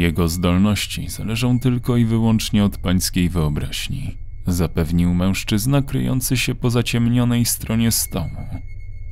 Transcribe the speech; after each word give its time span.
Jego 0.00 0.28
zdolności 0.28 1.08
zależą 1.08 1.58
tylko 1.58 1.96
i 1.96 2.04
wyłącznie 2.04 2.64
od 2.64 2.78
pańskiej 2.78 3.28
wyobraźni, 3.28 4.16
zapewnił 4.46 5.14
mężczyzna 5.14 5.82
kryjący 5.82 6.36
się 6.36 6.54
po 6.54 6.70
zaciemnionej 6.70 7.44
stronie 7.44 7.90
stołu. 7.90 8.46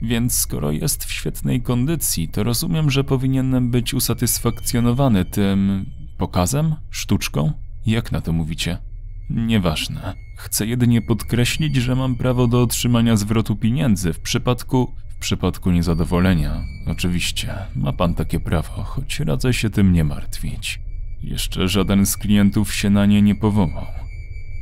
Więc 0.02 0.32
skoro 0.32 0.70
jest 0.70 1.04
w 1.04 1.12
świetnej 1.12 1.62
kondycji, 1.62 2.28
to 2.28 2.42
rozumiem, 2.42 2.90
że 2.90 3.04
powinienem 3.04 3.70
być 3.70 3.95
usatysfakcjonowany 3.95 5.24
tym 5.24 5.86
pokazem, 6.18 6.74
sztuczką? 6.91 7.52
Jak 7.86 8.12
na 8.12 8.20
to 8.20 8.32
mówicie? 8.32 8.78
Nieważne. 9.30 10.14
Chcę 10.36 10.66
jedynie 10.66 11.02
podkreślić, 11.02 11.77
że 11.77 11.96
mam 11.96 12.16
prawo 12.16 12.46
do 12.46 12.62
otrzymania 12.62 13.16
zwrotu 13.16 13.56
pieniędzy 13.56 14.12
w 14.12 14.20
przypadku 14.20 14.92
przypadku 15.18 15.70
niezadowolenia. 15.70 16.64
Oczywiście, 16.86 17.54
ma 17.76 17.92
pan 17.92 18.14
takie 18.14 18.40
prawo, 18.40 18.82
choć 18.82 19.20
radzę 19.20 19.52
się 19.52 19.70
tym 19.70 19.92
nie 19.92 20.04
martwić. 20.04 20.80
Jeszcze 21.22 21.68
żaden 21.68 22.06
z 22.06 22.16
klientów 22.16 22.74
się 22.74 22.90
na 22.90 23.06
nie 23.06 23.23
nie 23.23 23.34
powołał. 23.34 23.86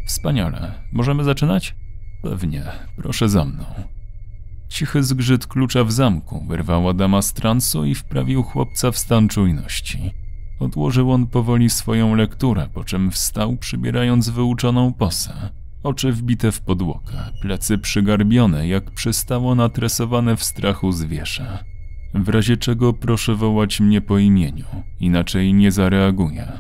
Wspaniale. 0.07 0.73
Możemy 0.93 1.25
zaczynać? 1.25 1.75
Pewnie. 2.23 2.63
Proszę 2.97 3.29
za 3.29 3.45
mną. 3.45 3.65
Cichy 4.69 5.03
zgrzyt 5.03 5.47
klucza 5.47 5.85
w 5.85 5.93
zamku 5.93 6.45
wyrwał 6.49 6.89
Adama 6.89 7.23
z 7.23 7.33
transu 7.33 7.85
i 7.85 7.95
wprawił 7.95 8.43
chłopca 8.43 8.91
w 8.91 8.99
stan 8.99 9.29
czujności. 9.29 10.11
Odłożył 10.61 11.13
on 11.13 11.27
powoli 11.27 11.71
swoją 11.71 12.15
lekturę, 12.15 12.69
po 12.75 12.85
czym 12.85 13.11
wstał, 13.11 13.57
przybierając 13.57 14.29
wyuczoną 14.29 14.93
posę. 14.93 15.51
Oczy 15.87 16.13
wbite 16.13 16.53
w 16.53 16.61
podłogę, 16.61 17.13
plecy 17.43 17.79
przygarbione, 17.79 18.69
jak 18.69 18.91
przystało 18.91 19.55
natresowane 19.55 20.37
w 20.37 20.45
strachu 20.45 20.93
zwierzę. 20.93 21.65
W 22.15 22.29
razie 22.29 22.57
czego 22.57 22.93
proszę 22.93 23.35
wołać 23.35 23.81
mnie 23.81 24.01
po 24.01 24.19
imieniu, 24.19 24.65
inaczej 25.01 25.55
nie 25.55 25.73
zareaguję. 25.73 26.53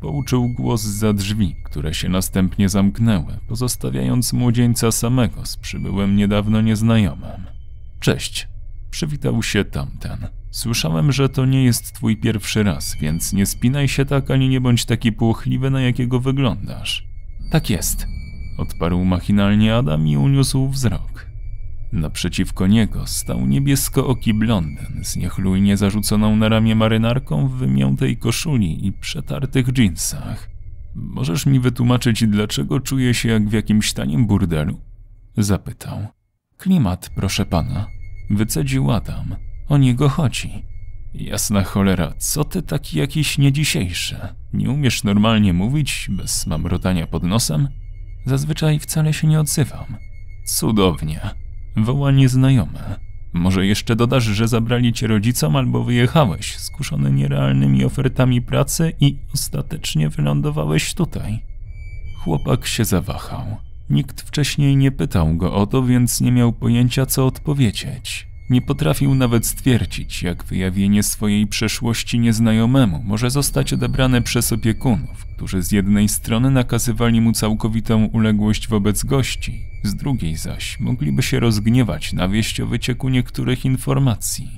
Pouczył 0.00 0.48
głos 0.48 0.82
za 0.82 1.12
drzwi, 1.12 1.56
które 1.64 1.94
się 1.94 2.08
następnie 2.08 2.68
zamknęły, 2.68 3.38
pozostawiając 3.48 4.32
młodzieńca 4.32 4.92
samego 4.92 5.46
z 5.46 5.56
przybyłym 5.56 6.16
niedawno 6.16 6.60
nieznajomym. 6.60 7.46
Cześć, 8.00 8.48
przywitał 8.90 9.42
się 9.42 9.64
tamten. 9.64 10.26
Słyszałem, 10.50 11.12
że 11.12 11.28
to 11.28 11.46
nie 11.46 11.64
jest 11.64 11.92
twój 11.92 12.16
pierwszy 12.16 12.62
raz, 12.62 12.96
więc 13.00 13.32
nie 13.32 13.46
spinaj 13.46 13.88
się 13.88 14.04
tak 14.04 14.30
ani 14.30 14.48
nie 14.48 14.60
bądź 14.60 14.84
taki 14.84 15.12
płochliwy, 15.12 15.70
na 15.70 15.80
jakiego 15.80 16.20
wyglądasz. 16.20 17.06
Tak 17.50 17.70
jest, 17.70 18.06
odparł 18.56 19.04
machinalnie 19.04 19.76
Adam 19.76 20.08
i 20.08 20.16
uniósł 20.16 20.68
wzrok. 20.68 21.26
Naprzeciwko 21.92 22.66
niego 22.66 23.06
stał 23.06 23.46
niebieskooki 23.46 24.34
blondyn 24.34 25.04
z 25.04 25.16
niechlujnie 25.16 25.76
zarzuconą 25.76 26.36
na 26.36 26.48
ramię 26.48 26.74
marynarką 26.74 27.48
w 27.48 27.52
wymiętej 27.52 28.16
koszuli 28.16 28.86
i 28.86 28.92
przetartych 28.92 29.72
dżinsach. 29.72 30.50
Możesz 30.94 31.46
mi 31.46 31.60
wytłumaczyć, 31.60 32.26
dlaczego 32.26 32.80
czuję 32.80 33.14
się 33.14 33.28
jak 33.28 33.48
w 33.48 33.52
jakimś 33.52 33.92
tanim 33.92 34.26
burdelu? 34.26 34.80
Zapytał. 35.36 36.06
Klimat, 36.56 37.10
proszę 37.14 37.46
pana. 37.46 37.86
Wycedził 38.30 38.92
Adam. 38.92 39.36
O 39.68 39.78
niego 39.78 40.08
chodzi. 40.08 40.50
Jasna 41.14 41.64
cholera, 41.64 42.14
co 42.18 42.44
ty 42.44 42.62
taki 42.62 42.98
jakiś 42.98 43.38
niedzisiejszy? 43.38 44.16
Nie 44.52 44.70
umiesz 44.70 45.04
normalnie 45.04 45.52
mówić, 45.52 46.06
bez 46.10 46.46
mamrotania 46.46 47.06
pod 47.06 47.22
nosem? 47.22 47.68
Zazwyczaj 48.24 48.78
wcale 48.78 49.12
się 49.12 49.26
nie 49.26 49.40
odzywam. 49.40 49.96
Cudownie. 50.44 51.20
Woła 51.76 52.10
nieznajome. 52.10 53.00
Może 53.32 53.66
jeszcze 53.66 53.96
dodasz, 53.96 54.24
że 54.24 54.48
zabrali 54.48 54.92
cię 54.92 55.06
rodzicom 55.06 55.56
albo 55.56 55.84
wyjechałeś, 55.84 56.56
skuszony 56.56 57.12
nierealnymi 57.12 57.84
ofertami 57.84 58.42
pracy 58.42 58.92
i 59.00 59.18
ostatecznie 59.34 60.08
wylądowałeś 60.08 60.94
tutaj. 60.94 61.42
Chłopak 62.18 62.66
się 62.66 62.84
zawahał. 62.84 63.56
Nikt 63.90 64.20
wcześniej 64.20 64.76
nie 64.76 64.92
pytał 64.92 65.36
go 65.36 65.54
o 65.54 65.66
to, 65.66 65.82
więc 65.82 66.20
nie 66.20 66.32
miał 66.32 66.52
pojęcia, 66.52 67.06
co 67.06 67.26
odpowiedzieć. 67.26 68.33
Nie 68.50 68.62
potrafił 68.62 69.14
nawet 69.14 69.46
stwierdzić, 69.46 70.22
jak 70.22 70.44
wyjawienie 70.44 71.02
swojej 71.02 71.46
przeszłości 71.46 72.18
nieznajomemu 72.18 73.02
może 73.04 73.30
zostać 73.30 73.72
odebrane 73.72 74.22
przez 74.22 74.52
opiekunów, 74.52 75.26
którzy 75.26 75.62
z 75.62 75.72
jednej 75.72 76.08
strony 76.08 76.50
nakazywali 76.50 77.20
mu 77.20 77.32
całkowitą 77.32 78.04
uległość 78.04 78.68
wobec 78.68 79.04
gości, 79.04 79.64
z 79.82 79.94
drugiej 79.94 80.36
zaś 80.36 80.80
mogliby 80.80 81.22
się 81.22 81.40
rozgniewać 81.40 82.12
na 82.12 82.28
wieść 82.28 82.60
o 82.60 82.66
wycieku 82.66 83.08
niektórych 83.08 83.64
informacji. 83.64 84.50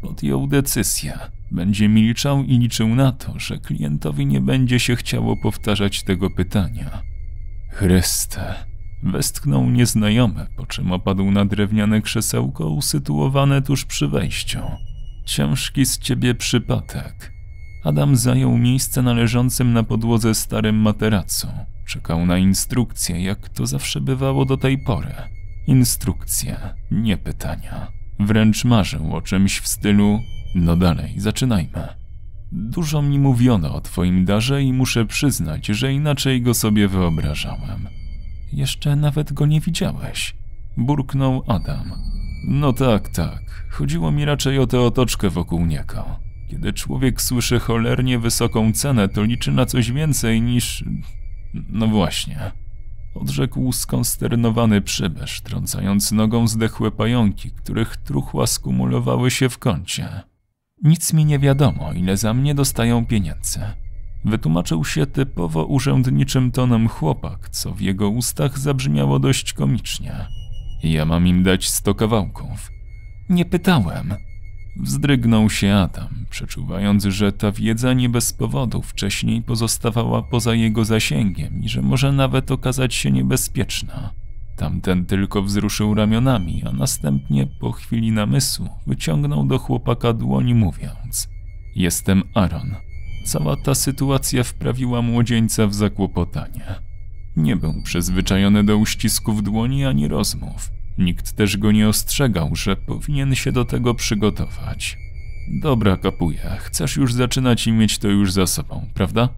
Podjął 0.00 0.46
decyzję. 0.46 1.18
Będzie 1.50 1.88
milczał 1.88 2.44
i 2.44 2.58
liczył 2.58 2.88
na 2.88 3.12
to, 3.12 3.38
że 3.38 3.58
klientowi 3.58 4.26
nie 4.26 4.40
będzie 4.40 4.80
się 4.80 4.96
chciało 4.96 5.36
powtarzać 5.36 6.02
tego 6.02 6.30
pytania. 6.30 7.02
Chryste, 7.70 8.54
Westchnął 9.02 9.70
nieznajomy, 9.70 10.46
po 10.56 10.66
czym 10.66 10.92
opadł 10.92 11.30
na 11.30 11.44
drewniane 11.44 12.02
krzesełko 12.02 12.68
usytuowane 12.68 13.62
tuż 13.62 13.84
przy 13.84 14.08
wejściu. 14.08 14.58
Ciężki 15.24 15.86
z 15.86 15.98
ciebie 15.98 16.34
przypadek. 16.34 17.32
Adam 17.84 18.16
zajął 18.16 18.58
miejsce 18.58 19.02
należącym 19.02 19.72
na 19.72 19.82
podłodze 19.82 20.34
starym 20.34 20.76
materacu. 20.76 21.48
Czekał 21.86 22.26
na 22.26 22.38
instrukcje, 22.38 23.22
jak 23.22 23.48
to 23.48 23.66
zawsze 23.66 24.00
bywało 24.00 24.44
do 24.44 24.56
tej 24.56 24.78
pory. 24.78 25.14
Instrukcje, 25.66 26.58
nie 26.90 27.16
pytania. 27.16 27.92
Wręcz 28.20 28.64
marzył 28.64 29.16
o 29.16 29.22
czymś 29.22 29.60
w 29.60 29.68
stylu: 29.68 30.20
No 30.54 30.76
dalej, 30.76 31.14
zaczynajmy. 31.16 31.88
Dużo 32.52 33.02
mi 33.02 33.18
mówiono 33.18 33.74
o 33.74 33.80
twoim 33.80 34.24
darze 34.24 34.62
i 34.62 34.72
muszę 34.72 35.06
przyznać, 35.06 35.66
że 35.66 35.92
inaczej 35.92 36.42
go 36.42 36.54
sobie 36.54 36.88
wyobrażałem. 36.88 37.88
Jeszcze 38.52 38.96
nawet 38.96 39.32
go 39.32 39.46
nie 39.46 39.60
widziałeś. 39.60 40.36
Burknął 40.76 41.42
Adam. 41.46 41.92
No 42.48 42.72
tak, 42.72 43.08
tak. 43.08 43.66
Chodziło 43.70 44.10
mi 44.10 44.24
raczej 44.24 44.58
o 44.58 44.66
tę 44.66 44.80
otoczkę 44.80 45.30
wokół 45.30 45.66
niego. 45.66 46.04
Kiedy 46.50 46.72
człowiek 46.72 47.22
słyszy 47.22 47.58
cholernie 47.58 48.18
wysoką 48.18 48.72
cenę, 48.72 49.08
to 49.08 49.22
liczy 49.22 49.52
na 49.52 49.66
coś 49.66 49.92
więcej 49.92 50.42
niż... 50.42 50.84
No 51.68 51.86
właśnie. 51.86 52.52
Odrzekł 53.14 53.72
skonsternowany 53.72 54.80
przybysz, 54.80 55.40
trącając 55.40 56.12
nogą 56.12 56.48
zdechłe 56.48 56.90
pająki, 56.90 57.50
których 57.50 57.96
truchła 57.96 58.46
skumulowały 58.46 59.30
się 59.30 59.48
w 59.48 59.58
kącie. 59.58 60.08
Nic 60.82 61.12
mi 61.12 61.24
nie 61.24 61.38
wiadomo, 61.38 61.92
ile 61.92 62.16
za 62.16 62.34
mnie 62.34 62.54
dostają 62.54 63.06
pieniędzy. 63.06 63.60
Wytłumaczył 64.24 64.84
się 64.84 65.06
typowo 65.06 65.64
urzędniczym 65.64 66.50
tonem 66.50 66.88
chłopak, 66.88 67.48
co 67.48 67.74
w 67.74 67.80
jego 67.80 68.08
ustach 68.08 68.58
zabrzmiało 68.58 69.18
dość 69.18 69.52
komicznie. 69.52 70.26
Ja 70.82 71.04
mam 71.04 71.26
im 71.26 71.42
dać 71.42 71.68
sto 71.68 71.94
kawałków. 71.94 72.70
Nie 73.28 73.44
pytałem. 73.44 74.14
Wzdrygnął 74.76 75.50
się 75.50 75.74
Adam, 75.74 76.26
przeczuwając, 76.30 77.04
że 77.04 77.32
ta 77.32 77.52
wiedza 77.52 77.92
nie 77.92 78.08
bez 78.08 78.32
powodu 78.32 78.82
wcześniej 78.82 79.42
pozostawała 79.42 80.22
poza 80.22 80.54
jego 80.54 80.84
zasięgiem 80.84 81.62
i 81.62 81.68
że 81.68 81.82
może 81.82 82.12
nawet 82.12 82.50
okazać 82.50 82.94
się 82.94 83.10
niebezpieczna. 83.10 84.10
Tamten 84.56 85.06
tylko 85.06 85.42
wzruszył 85.42 85.94
ramionami, 85.94 86.62
a 86.66 86.72
następnie 86.72 87.46
po 87.46 87.72
chwili 87.72 88.12
namysłu 88.12 88.68
wyciągnął 88.86 89.46
do 89.46 89.58
chłopaka 89.58 90.12
dłoń 90.12 90.54
mówiąc: 90.54 91.28
Jestem 91.74 92.22
Aaron. 92.34 92.87
Cała 93.28 93.56
ta 93.56 93.74
sytuacja 93.74 94.44
wprawiła 94.44 95.02
młodzieńca 95.02 95.66
w 95.66 95.74
zakłopotanie. 95.74 96.64
Nie 97.36 97.56
był 97.56 97.82
przyzwyczajony 97.82 98.64
do 98.64 98.76
uścisków 98.76 99.42
dłoni 99.42 99.84
ani 99.84 100.08
rozmów. 100.08 100.70
Nikt 100.98 101.32
też 101.32 101.56
go 101.56 101.72
nie 101.72 101.88
ostrzegał, 101.88 102.56
że 102.56 102.76
powinien 102.76 103.34
się 103.34 103.52
do 103.52 103.64
tego 103.64 103.94
przygotować. 103.94 104.98
Dobra, 105.62 105.96
kapuja, 105.96 106.56
chcesz 106.56 106.96
już 106.96 107.12
zaczynać 107.12 107.66
i 107.66 107.72
mieć 107.72 107.98
to 107.98 108.08
już 108.08 108.32
za 108.32 108.46
sobą, 108.46 108.86
prawda? 108.94 109.28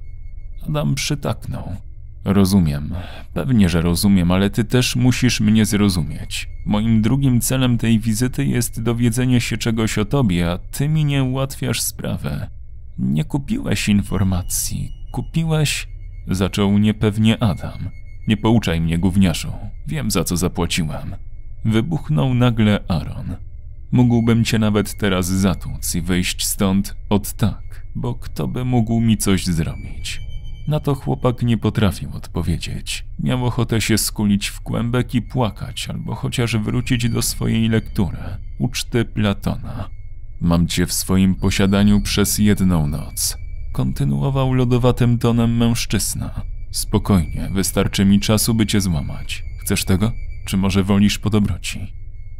Adam 0.68 0.94
przytaknął. 0.94 1.76
Rozumiem, 2.24 2.94
pewnie, 3.34 3.68
że 3.68 3.80
rozumiem, 3.80 4.30
ale 4.30 4.50
ty 4.50 4.64
też 4.64 4.96
musisz 4.96 5.40
mnie 5.40 5.64
zrozumieć. 5.64 6.48
Moim 6.66 7.02
drugim 7.02 7.40
celem 7.40 7.78
tej 7.78 7.98
wizyty 7.98 8.44
jest 8.46 8.82
dowiedzenie 8.82 9.40
się 9.40 9.56
czegoś 9.56 9.98
o 9.98 10.04
tobie, 10.04 10.50
a 10.50 10.58
ty 10.58 10.88
mi 10.88 11.04
nie 11.04 11.24
ułatwiasz 11.24 11.80
sprawę. 11.80 12.59
Nie 13.00 13.24
kupiłeś 13.24 13.88
informacji, 13.88 14.92
kupiłeś. 15.12 15.88
Zaczął 16.26 16.78
niepewnie 16.78 17.42
Adam. 17.42 17.90
Nie 18.28 18.36
pouczaj 18.36 18.80
mnie, 18.80 18.98
gówniarzu. 18.98 19.52
Wiem 19.86 20.10
za 20.10 20.24
co 20.24 20.36
zapłaciłem. 20.36 21.16
Wybuchnął 21.64 22.34
nagle 22.34 22.84
Aaron. 22.88 23.36
Mógłbym 23.92 24.44
cię 24.44 24.58
nawet 24.58 24.98
teraz 24.98 25.26
zatłuc 25.26 25.94
i 25.94 26.00
wyjść 26.00 26.46
stąd 26.46 26.96
od 27.10 27.32
tak, 27.32 27.86
bo 27.94 28.14
kto 28.14 28.48
by 28.48 28.64
mógł 28.64 29.00
mi 29.00 29.16
coś 29.16 29.46
zrobić? 29.46 30.20
Na 30.68 30.80
to 30.80 30.94
chłopak 30.94 31.42
nie 31.42 31.58
potrafił 31.58 32.10
odpowiedzieć. 32.16 33.04
Miał 33.18 33.46
ochotę 33.46 33.80
się 33.80 33.98
skulić 33.98 34.48
w 34.48 34.60
kłębek 34.60 35.14
i 35.14 35.22
płakać, 35.22 35.88
albo 35.88 36.14
chociaż 36.14 36.56
wrócić 36.56 37.08
do 37.08 37.22
swojej 37.22 37.68
lektury, 37.68 38.18
uczty 38.58 39.04
Platona. 39.04 39.99
Mam 40.40 40.66
cię 40.66 40.86
w 40.86 40.92
swoim 40.92 41.34
posiadaniu 41.34 42.00
przez 42.00 42.38
jedną 42.38 42.86
noc. 42.86 43.36
Kontynuował 43.72 44.52
lodowatym 44.54 45.18
tonem 45.18 45.56
mężczyzna. 45.56 46.42
Spokojnie, 46.70 47.50
wystarczy 47.54 48.04
mi 48.04 48.20
czasu, 48.20 48.54
by 48.54 48.66
cię 48.66 48.80
złamać. 48.80 49.44
Chcesz 49.60 49.84
tego? 49.84 50.12
Czy 50.44 50.56
może 50.56 50.84
wolisz 50.84 51.18
po 51.18 51.30
dobroci? 51.30 51.92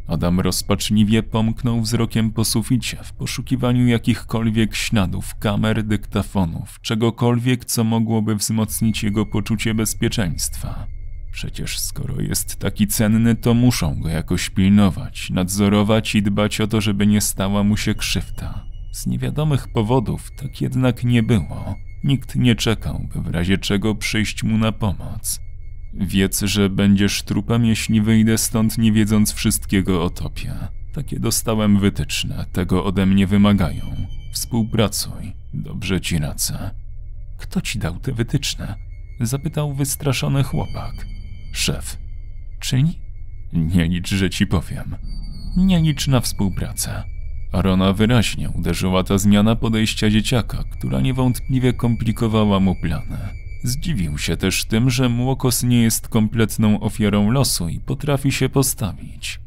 Adam 0.07 0.39
rozpaczliwie 0.39 1.23
pomknął 1.23 1.81
wzrokiem 1.81 2.31
po 2.31 2.45
suficie 2.45 2.97
w 3.03 3.13
poszukiwaniu 3.13 3.87
jakichkolwiek 3.87 4.75
śladów, 4.75 5.35
kamer, 5.39 5.83
dyktafonów, 5.83 6.79
czegokolwiek, 6.81 7.65
co 7.65 7.83
mogłoby 7.83 8.35
wzmocnić 8.35 9.03
jego 9.03 9.25
poczucie 9.25 9.73
bezpieczeństwa. 9.73 10.87
Przecież 11.31 11.79
skoro 11.79 12.21
jest 12.21 12.55
taki 12.55 12.87
cenny, 12.87 13.35
to 13.35 13.53
muszą 13.53 13.99
go 13.99 14.09
jakoś 14.09 14.49
pilnować, 14.49 15.29
nadzorować 15.29 16.15
i 16.15 16.21
dbać 16.21 16.61
o 16.61 16.67
to, 16.67 16.81
żeby 16.81 17.07
nie 17.07 17.21
stała 17.21 17.63
mu 17.63 17.77
się 17.77 17.95
krzywda. 17.95 18.65
Z 18.91 19.07
niewiadomych 19.07 19.67
powodów 19.67 20.31
tak 20.35 20.61
jednak 20.61 21.03
nie 21.03 21.23
było. 21.23 21.75
Nikt 22.03 22.35
nie 22.35 22.55
czekał, 22.55 23.07
by 23.13 23.21
w 23.21 23.27
razie 23.27 23.57
czego 23.57 23.95
przyjść 23.95 24.43
mu 24.43 24.57
na 24.57 24.71
pomoc. 24.71 25.39
Wiedz, 25.93 26.41
że 26.41 26.69
będziesz 26.69 27.23
trupem, 27.23 27.65
jeśli 27.65 28.01
wyjdę 28.01 28.37
stąd 28.37 28.77
nie 28.77 28.91
wiedząc 28.91 29.33
wszystkiego 29.33 30.03
o 30.03 30.09
topie. 30.09 30.53
Takie 30.93 31.19
dostałem 31.19 31.79
wytyczne, 31.79 32.45
tego 32.51 32.85
ode 32.85 33.05
mnie 33.05 33.27
wymagają. 33.27 33.85
Współpracuj, 34.33 35.33
dobrze 35.53 36.01
ci 36.01 36.19
radzę. 36.19 36.71
Kto 37.37 37.61
ci 37.61 37.79
dał 37.79 37.99
te 37.99 38.11
wytyczne? 38.11 38.75
Zapytał 39.19 39.73
wystraszony 39.73 40.43
chłopak. 40.43 41.05
Szef. 41.51 41.97
Czyli? 42.59 42.99
Nie 43.53 43.87
licz, 43.87 44.09
że 44.09 44.29
ci 44.29 44.47
powiem. 44.47 44.95
Nie 45.57 45.81
licz 45.81 46.07
na 46.07 46.19
współpracę. 46.19 47.03
Arona 47.51 47.93
wyraźnie 47.93 48.49
uderzyła 48.49 49.03
ta 49.03 49.17
zmiana 49.17 49.55
podejścia 49.55 50.09
dzieciaka, 50.09 50.63
która 50.71 51.01
niewątpliwie 51.01 51.73
komplikowała 51.73 52.59
mu 52.59 52.75
plany. 52.75 53.17
Zdziwił 53.63 54.17
się 54.17 54.37
też 54.37 54.65
tym, 54.65 54.89
że 54.89 55.09
Młokos 55.09 55.63
nie 55.63 55.81
jest 55.81 56.07
kompletną 56.07 56.79
ofiarą 56.79 57.31
losu 57.31 57.69
i 57.69 57.79
potrafi 57.79 58.31
się 58.31 58.49
postawić. 58.49 59.39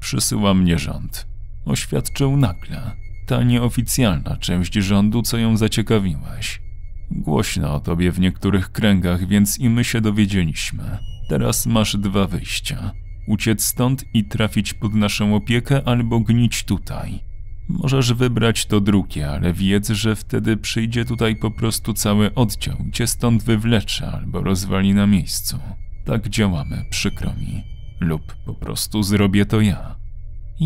Przysyła 0.00 0.54
mnie 0.54 0.78
rząd. 0.78 1.26
Oświadczył 1.64 2.36
nagle. 2.36 2.90
Ta 3.26 3.42
nieoficjalna 3.42 4.36
część 4.36 4.74
rządu, 4.74 5.22
co 5.22 5.38
ją 5.38 5.56
zaciekawiłeś. 5.56 6.62
Głośno 7.10 7.74
o 7.74 7.80
tobie 7.80 8.12
w 8.12 8.20
niektórych 8.20 8.72
kręgach, 8.72 9.26
więc 9.26 9.58
i 9.58 9.70
my 9.70 9.84
się 9.84 10.00
dowiedzieliśmy. 10.00 10.98
Teraz 11.32 11.66
masz 11.66 11.96
dwa 11.96 12.26
wyjścia. 12.26 12.92
Uciec 13.26 13.64
stąd 13.64 14.04
i 14.14 14.24
trafić 14.24 14.74
pod 14.74 14.94
naszą 14.94 15.34
opiekę, 15.36 15.82
albo 15.84 16.20
gnić 16.20 16.64
tutaj. 16.64 17.20
Możesz 17.68 18.12
wybrać 18.12 18.66
to 18.66 18.80
drugie, 18.80 19.30
ale 19.30 19.52
wiedz, 19.52 19.90
że 19.90 20.16
wtedy 20.16 20.56
przyjdzie 20.56 21.04
tutaj 21.04 21.36
po 21.36 21.50
prostu 21.50 21.94
cały 21.94 22.34
oddział 22.34 22.76
cię 22.92 23.06
stąd 23.06 23.42
wywlecze 23.42 24.12
albo 24.12 24.40
rozwali 24.40 24.94
na 24.94 25.06
miejscu. 25.06 25.58
Tak 26.04 26.28
działamy, 26.28 26.84
przykro 26.90 27.34
mi. 27.34 27.64
Lub 28.00 28.34
po 28.46 28.54
prostu 28.54 29.02
zrobię 29.02 29.46
to 29.46 29.60
ja. 29.60 29.96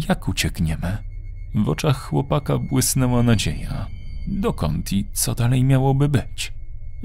Jak 0.08 0.28
uciekniemy? 0.28 0.98
W 1.54 1.68
oczach 1.68 2.00
chłopaka 2.02 2.58
błysnęła 2.58 3.22
nadzieja. 3.22 3.86
Dokąd 4.28 4.92
i 4.92 5.04
co 5.12 5.34
dalej 5.34 5.64
miałoby 5.64 6.08
być? 6.08 6.52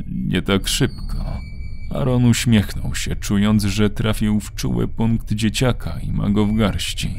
Nie 0.07 0.41
tak 0.41 0.67
szybko. 0.67 1.50
Aaron 1.93 2.25
uśmiechnął 2.25 2.95
się, 2.95 3.15
czując, 3.15 3.63
że 3.63 3.89
trafił 3.89 4.39
w 4.39 4.55
czuły 4.55 4.87
punkt 4.87 5.33
dzieciaka 5.33 5.99
i 6.03 6.11
ma 6.11 6.29
go 6.29 6.45
w 6.45 6.55
garści. 6.55 7.09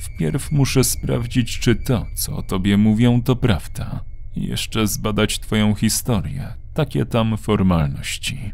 Wpierw 0.00 0.52
muszę 0.52 0.84
sprawdzić, 0.84 1.58
czy 1.58 1.76
to, 1.76 2.06
co 2.14 2.36
o 2.36 2.42
tobie 2.42 2.76
mówią, 2.76 3.22
to 3.22 3.36
prawda. 3.36 4.04
Jeszcze 4.36 4.86
zbadać 4.86 5.38
twoją 5.38 5.74
historię, 5.74 6.54
takie 6.74 7.06
tam 7.06 7.36
formalności. 7.36 8.52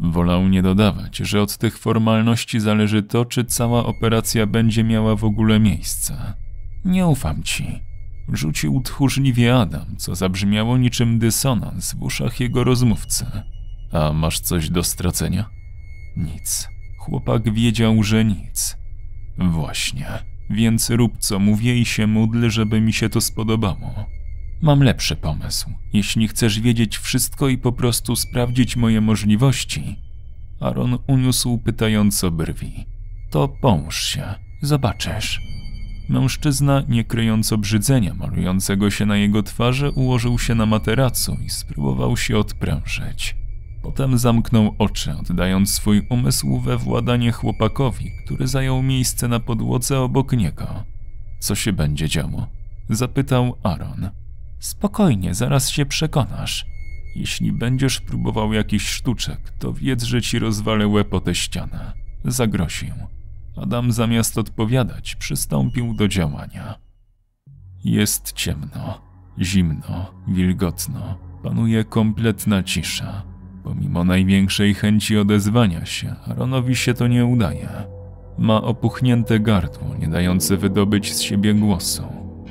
Wolał 0.00 0.48
nie 0.48 0.62
dodawać, 0.62 1.16
że 1.16 1.42
od 1.42 1.56
tych 1.56 1.78
formalności 1.78 2.60
zależy 2.60 3.02
to, 3.02 3.24
czy 3.24 3.44
cała 3.44 3.86
operacja 3.86 4.46
będzie 4.46 4.84
miała 4.84 5.16
w 5.16 5.24
ogóle 5.24 5.60
miejsce. 5.60 6.34
Nie 6.84 7.06
ufam 7.06 7.42
ci. 7.42 7.82
Rzucił 8.32 8.80
tchórzliwie 8.80 9.56
Adam, 9.56 9.96
co 9.96 10.14
zabrzmiało 10.14 10.78
niczym 10.78 11.18
dysonans 11.18 11.94
w 11.94 12.02
uszach 12.02 12.40
jego 12.40 12.64
rozmówcy. 12.64 13.26
A 13.92 14.12
masz 14.12 14.40
coś 14.40 14.70
do 14.70 14.84
stracenia? 14.84 15.50
Nic. 16.16 16.68
Chłopak 16.98 17.54
wiedział, 17.54 18.02
że 18.02 18.24
nic. 18.24 18.76
Właśnie. 19.38 20.06
Więc 20.50 20.90
rób 20.90 21.18
co 21.18 21.38
mówię 21.38 21.78
i 21.78 21.84
się 21.84 22.06
módl, 22.06 22.48
żeby 22.48 22.80
mi 22.80 22.92
się 22.92 23.08
to 23.08 23.20
spodobało. 23.20 24.06
Mam 24.62 24.82
lepszy 24.82 25.16
pomysł. 25.16 25.70
Jeśli 25.92 26.28
chcesz 26.28 26.60
wiedzieć 26.60 26.98
wszystko 26.98 27.48
i 27.48 27.58
po 27.58 27.72
prostu 27.72 28.16
sprawdzić 28.16 28.76
moje 28.76 29.00
możliwości. 29.00 29.96
Aaron 30.60 30.98
uniósł 31.06 31.58
pytająco 31.58 32.30
brwi. 32.30 32.86
To 33.30 33.48
połóż 33.48 34.02
się, 34.02 34.34
zobaczysz. 34.62 35.40
Mężczyzna, 36.08 36.82
nie 36.88 37.04
kryjąc 37.04 37.52
obrzydzenia 37.52 38.14
malującego 38.14 38.90
się 38.90 39.06
na 39.06 39.16
jego 39.16 39.42
twarzy, 39.42 39.90
ułożył 39.90 40.38
się 40.38 40.54
na 40.54 40.66
materacu 40.66 41.36
i 41.46 41.50
spróbował 41.50 42.16
się 42.16 42.38
odprężyć. 42.38 43.39
Potem 43.82 44.18
zamknął 44.18 44.74
oczy, 44.78 45.14
oddając 45.20 45.74
swój 45.74 46.06
umysł 46.10 46.60
we 46.60 46.76
władanie 46.76 47.32
chłopakowi, 47.32 48.10
który 48.24 48.46
zajął 48.46 48.82
miejsce 48.82 49.28
na 49.28 49.40
podłodze 49.40 50.00
obok 50.00 50.32
niego. 50.32 50.84
Co 51.38 51.54
się 51.54 51.72
będzie 51.72 52.08
działo? 52.08 52.46
Zapytał 52.88 53.56
Aaron. 53.62 54.10
Spokojnie, 54.58 55.34
zaraz 55.34 55.70
się 55.70 55.86
przekonasz. 55.86 56.66
Jeśli 57.16 57.52
będziesz 57.52 58.00
próbował 58.00 58.52
jakiś 58.52 58.88
sztuczek, 58.88 59.52
to 59.58 59.72
wiedz, 59.72 60.02
że 60.02 60.22
ci 60.22 60.38
rozwalę 60.38 60.86
łeb 60.86 61.14
o 61.14 61.20
tę 61.20 61.34
ścianę. 61.34 61.92
Zagrosił. 62.24 62.94
Adam 63.56 63.92
zamiast 63.92 64.38
odpowiadać, 64.38 65.16
przystąpił 65.16 65.94
do 65.94 66.08
działania. 66.08 66.74
Jest 67.84 68.32
ciemno, 68.32 69.00
zimno, 69.38 70.14
wilgotno. 70.28 71.18
Panuje 71.42 71.84
kompletna 71.84 72.62
cisza. 72.62 73.29
Pomimo 73.64 74.04
największej 74.04 74.74
chęci 74.74 75.18
odezwania 75.18 75.86
się, 75.86 76.14
Aaronowi 76.26 76.76
się 76.76 76.94
to 76.94 77.06
nie 77.06 77.26
udaje. 77.26 77.68
Ma 78.38 78.62
opuchnięte 78.62 79.40
gardło, 79.40 79.96
nie 79.98 80.08
dające 80.08 80.56
wydobyć 80.56 81.14
z 81.14 81.20
siebie 81.20 81.54
głosu. 81.54 82.02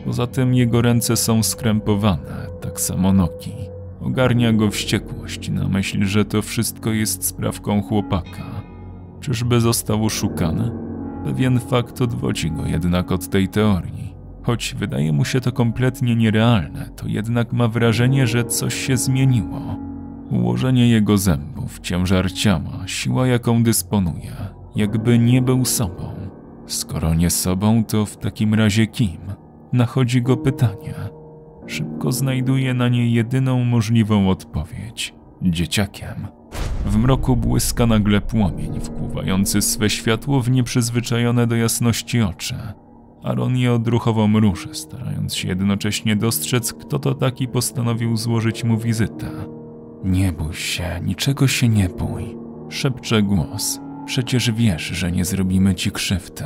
Poza 0.06 0.28
tym 0.28 0.54
jego 0.54 0.82
ręce 0.82 1.18
są 1.18 1.44
skrępowane, 1.44 2.48
tak 2.62 2.82
samo 2.82 3.14
nogi. 3.14 3.54
Ogarnia 4.02 4.54
go 4.54 4.72
wściekłość 4.72 5.50
na 5.50 5.68
myśl, 5.68 6.06
że 6.06 6.26
to 6.26 6.42
wszystko 6.42 6.92
jest 6.92 7.26
sprawką 7.26 7.82
chłopaka. 7.82 8.62
Czyżby 9.22 9.62
został 9.62 10.06
oszukany? 10.06 10.72
Pewien 11.26 11.60
fakt 11.60 12.02
odwodzi 12.02 12.52
go 12.52 12.66
jednak 12.66 13.12
od 13.12 13.30
tej 13.30 13.48
teorii. 13.48 14.16
Choć 14.44 14.76
wydaje 14.80 15.14
mu 15.14 15.26
się 15.26 15.42
to 15.42 15.52
kompletnie 15.52 16.16
nierealne, 16.16 16.90
to 16.96 17.08
jednak 17.08 17.54
ma 17.54 17.68
wrażenie, 17.68 18.28
że 18.28 18.46
coś 18.46 18.74
się 18.74 18.98
zmieniło. 18.98 19.89
Ułożenie 20.32 20.90
jego 20.90 21.18
zębów, 21.18 21.80
ciężar 21.80 22.32
ciała, 22.32 22.84
siła 22.86 23.28
jaką 23.28 23.64
dysponuje, 23.64 24.36
jakby 24.76 25.20
nie 25.20 25.42
był 25.42 25.66
sobą. 25.66 26.14
Skoro 26.66 27.14
nie 27.16 27.30
sobą, 27.30 27.86
to 27.86 28.06
w 28.06 28.18
takim 28.18 28.54
razie 28.54 28.88
kim? 28.88 29.20
Nachodzi 29.74 30.22
go 30.22 30.38
pytanie. 30.38 30.94
Szybko 31.68 32.12
znajduje 32.12 32.74
na 32.74 32.90
nie 32.90 33.10
jedyną 33.10 33.64
możliwą 33.64 34.30
odpowiedź 34.30 35.14
dzieciakiem. 35.42 36.28
W 36.86 36.98
mroku 36.98 37.36
błyska 37.36 37.86
nagle 37.86 38.22
płomień, 38.22 38.80
wpływający 38.80 39.62
swe 39.62 39.90
światło 39.90 40.42
w 40.42 40.50
nieprzyzwyczajone 40.50 41.48
do 41.48 41.56
jasności 41.56 42.22
oczy. 42.22 42.56
Aaron 43.24 43.58
je 43.58 43.74
odruchowo 43.74 44.28
mruży, 44.28 44.70
starając 44.76 45.36
się 45.36 45.48
jednocześnie 45.48 46.16
dostrzec, 46.16 46.74
kto 46.74 47.00
to 47.00 47.14
taki 47.14 47.48
postanowił 47.48 48.18
złożyć 48.18 48.64
mu 48.64 48.78
wizytę. 48.78 49.59
Nie 50.04 50.32
bój 50.32 50.54
się, 50.54 51.00
niczego 51.04 51.48
się 51.48 51.70
nie 51.70 51.90
bój, 51.90 52.38
szepcze 52.70 53.24
głos. 53.24 53.80
Przecież 54.06 54.52
wiesz, 54.52 54.84
że 54.84 55.12
nie 55.12 55.26
zrobimy 55.26 55.76
ci 55.76 55.92
krzywdy. 55.92 56.44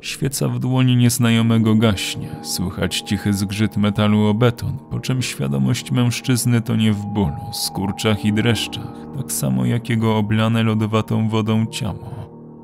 Świeca 0.00 0.48
w 0.48 0.58
dłoni 0.58 0.96
nieznajomego 0.96 1.74
gaśnie, 1.74 2.28
słychać 2.42 3.00
cichy 3.00 3.32
zgrzyt 3.32 3.76
metalu 3.76 4.26
o 4.26 4.34
beton, 4.34 4.78
po 4.90 5.00
czym 5.00 5.22
świadomość 5.22 5.90
mężczyzny 5.90 6.60
tonie 6.60 6.92
w 6.92 7.06
bólu, 7.06 7.52
skurczach 7.52 8.24
i 8.24 8.32
dreszczach, 8.32 9.06
tak 9.16 9.32
samo 9.32 9.64
jak 9.64 9.88
jego 9.88 10.16
oblane 10.16 10.62
lodowatą 10.62 11.28
wodą 11.28 11.66
ciało. 11.66 12.18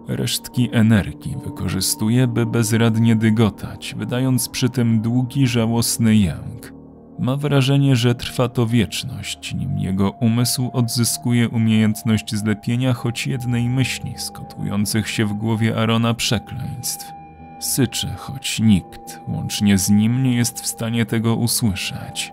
Resztki 0.09 0.69
energii 0.73 1.37
wykorzystuje, 1.45 2.27
by 2.27 2.47
bezradnie 2.47 3.17
dygotać, 3.17 3.95
wydając 3.99 4.49
przy 4.49 4.69
tym 4.69 5.01
długi, 5.01 5.47
żałosny 5.47 6.17
jęk. 6.17 6.74
Ma 7.19 7.37
wrażenie, 7.37 7.97
że 7.97 8.15
trwa 8.15 8.49
to 8.49 8.67
wieczność, 8.67 9.55
nim 9.55 9.79
jego 9.79 10.11
umysł 10.11 10.71
odzyskuje 10.73 11.49
umiejętność 11.49 12.35
zlepienia 12.35 12.93
choć 12.93 13.27
jednej 13.27 13.69
myśli 13.69 14.15
z 14.17 14.31
kotłujących 14.31 15.09
się 15.09 15.27
w 15.27 15.33
głowie 15.33 15.77
Arona 15.77 16.15
przekleństw. 16.15 17.13
Syczy, 17.59 18.09
choć 18.17 18.61
nikt, 18.61 19.21
łącznie 19.29 19.79
z 19.79 19.91
nim, 19.91 20.23
nie 20.23 20.37
jest 20.37 20.61
w 20.61 20.67
stanie 20.67 21.07
tego 21.07 21.37
usłyszeć. 21.37 22.33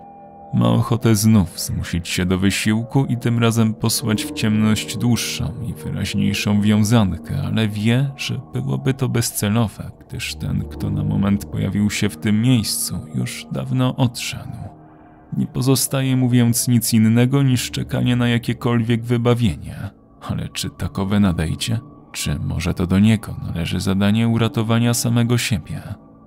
Ma 0.54 0.68
ochotę 0.68 1.16
znów 1.16 1.60
zmusić 1.60 2.08
się 2.08 2.26
do 2.26 2.38
wysiłku 2.38 3.04
i 3.04 3.16
tym 3.16 3.38
razem 3.38 3.74
posłać 3.74 4.24
w 4.24 4.32
ciemność 4.32 4.96
dłuższą 4.96 5.52
i 5.68 5.74
wyraźniejszą 5.74 6.60
wiązankę, 6.60 7.42
ale 7.46 7.68
wie, 7.68 8.10
że 8.16 8.40
byłoby 8.52 8.94
to 8.94 9.08
bezcelowe, 9.08 9.90
gdyż 10.00 10.34
ten, 10.34 10.64
kto 10.64 10.90
na 10.90 11.04
moment 11.04 11.44
pojawił 11.44 11.90
się 11.90 12.08
w 12.08 12.16
tym 12.16 12.42
miejscu, 12.42 12.98
już 13.14 13.46
dawno 13.52 13.96
odszedł. 13.96 14.71
Nie 15.36 15.46
pozostaje 15.46 16.16
mu 16.16 16.28
więc 16.28 16.68
nic 16.68 16.92
innego 16.92 17.42
niż 17.42 17.70
czekanie 17.70 18.16
na 18.16 18.28
jakiekolwiek 18.28 19.04
wybawienie. 19.04 19.76
Ale 20.20 20.48
czy 20.48 20.70
takowe 20.70 21.20
nadejdzie? 21.20 21.78
Czy 22.12 22.38
może 22.38 22.74
to 22.74 22.86
do 22.86 22.98
niego 22.98 23.36
należy 23.46 23.80
zadanie 23.80 24.28
uratowania 24.28 24.94
samego 24.94 25.38
siebie? 25.38 25.82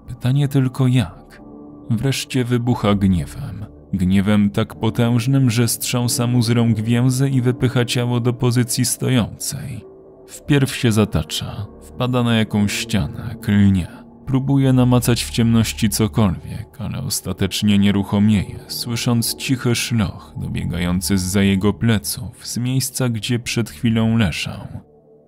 Pytanie 0.08 0.48
tylko 0.48 0.88
jak? 0.88 1.42
Wreszcie 1.90 2.44
wybucha 2.44 2.96
gniewem. 2.96 3.66
Gniewem 3.94 4.50
tak 4.50 4.76
potężnym, 4.76 5.50
że 5.50 5.68
strząsa 5.68 6.28
mu 6.28 6.42
z 6.42 6.50
rąk 6.50 6.80
więzy 6.80 7.30
i 7.30 7.42
wypycha 7.42 7.86
ciało 7.86 8.20
do 8.20 8.34
pozycji 8.34 8.86
stojącej. 8.86 9.86
Wpierw 10.28 10.76
się 10.76 10.92
zatacza, 10.92 11.66
wpada 11.82 12.24
na 12.24 12.36
jakąś 12.36 12.74
ścianę, 12.74 13.36
klnie. 13.42 14.05
Próbuje 14.26 14.74
namacać 14.74 15.24
w 15.24 15.30
ciemności 15.30 15.90
cokolwiek, 15.90 16.82
ale 16.82 17.00
ostatecznie 17.00 17.78
nieruchomieje, 17.78 18.60
słysząc 18.68 19.36
cichy 19.36 19.76
szloch 19.76 20.34
dobiegający 20.38 21.18
za 21.18 21.42
jego 21.42 21.74
pleców, 21.74 22.48
z 22.48 22.58
miejsca, 22.58 23.10
gdzie 23.10 23.40
przed 23.40 23.70
chwilą 23.70 24.18
leżał. 24.18 24.68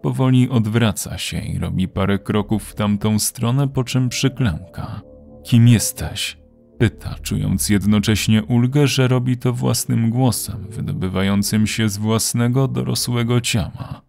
Powoli 0.01 0.49
odwraca 0.49 1.17
się 1.17 1.39
i 1.39 1.59
robi 1.59 1.87
parę 1.87 2.19
kroków 2.19 2.63
w 2.63 2.75
tamtą 2.75 3.19
stronę, 3.19 3.67
po 3.67 3.83
czym 3.83 4.09
przyklęka. 4.09 5.01
Kim 5.43 5.67
jesteś? 5.67 6.37
Pyta, 6.77 7.15
czując 7.21 7.69
jednocześnie 7.69 8.43
ulgę, 8.43 8.87
że 8.87 9.07
robi 9.07 9.37
to 9.37 9.53
własnym 9.53 10.09
głosem, 10.09 10.65
wydobywającym 10.69 11.67
się 11.67 11.89
z 11.89 11.97
własnego 11.97 12.67
dorosłego 12.67 13.41
ciała. 13.41 14.06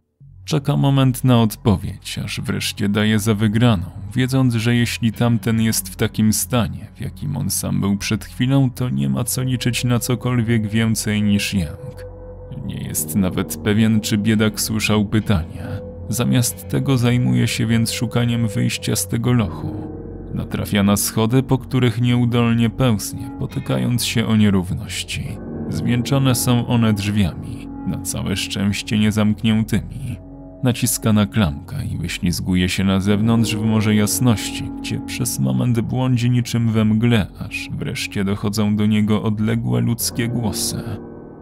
Czeka 0.49 0.77
moment 0.77 1.25
na 1.25 1.43
odpowiedź, 1.43 2.19
aż 2.25 2.41
wreszcie 2.41 2.89
daje 2.89 3.19
za 3.19 3.35
wygraną, 3.35 3.85
wiedząc, 4.15 4.55
że 4.55 4.75
jeśli 4.75 5.13
tamten 5.13 5.61
jest 5.61 5.89
w 5.89 5.97
takim 5.97 6.33
stanie, 6.33 6.87
w 6.95 7.01
jakim 7.01 7.37
on 7.37 7.51
sam 7.51 7.81
był 7.81 7.97
przed 7.97 8.25
chwilą, 8.25 8.71
to 8.71 8.89
nie 8.89 9.09
ma 9.09 9.25
co 9.25 9.43
liczyć 9.43 9.85
na 9.85 9.99
cokolwiek 9.99 10.69
więcej 10.69 11.23
niż 11.23 11.55
jęk. 11.55 12.05
Nie 12.67 12.77
jest 12.77 13.17
nawet 13.17 13.57
pewien, 13.57 14.01
czy 14.01 14.19
biedak 14.19 14.61
słyszał 14.61 15.05
pytanie. 15.05 15.65
Zamiast 16.09 16.69
tego 16.69 16.99
zajmuje 16.99 17.49
się 17.49 17.67
więc 17.67 17.93
szukaniem 17.93 18.49
wyjścia 18.49 18.97
z 18.97 19.09
tego 19.09 19.33
lochu. 19.33 19.77
Natrafia 20.35 20.83
na 20.83 20.97
schody, 20.97 21.43
po 21.43 21.59
których 21.59 22.01
nieudolnie 22.01 22.71
pełznie, 22.71 23.31
potykając 23.39 24.05
się 24.05 24.27
o 24.27 24.37
nierówności. 24.37 25.39
Zwieńczone 25.69 26.35
są 26.35 26.67
one 26.67 26.93
drzwiami, 26.93 27.69
na 27.87 28.03
całe 28.03 28.37
szczęście 28.37 28.99
niezamkniętymi. 28.99 30.28
Naciska 30.63 31.13
na 31.13 31.27
klamkę 31.27 31.77
i 31.93 31.99
wyślizguje 31.99 32.69
się 32.69 32.85
na 32.85 33.01
zewnątrz 33.01 33.57
w 33.57 33.65
morze 33.65 33.95
jasności, 33.95 34.71
gdzie 34.81 35.01
przez 35.01 35.39
moment 35.39 35.81
błądzi 35.81 36.31
niczym 36.31 36.73
we 36.73 36.85
mgle, 36.85 37.27
aż 37.39 37.71
wreszcie 37.73 38.25
dochodzą 38.25 38.77
do 38.77 38.87
niego 38.87 39.23
odległe 39.23 39.81
ludzkie 39.81 40.29
głosy. 40.29 40.83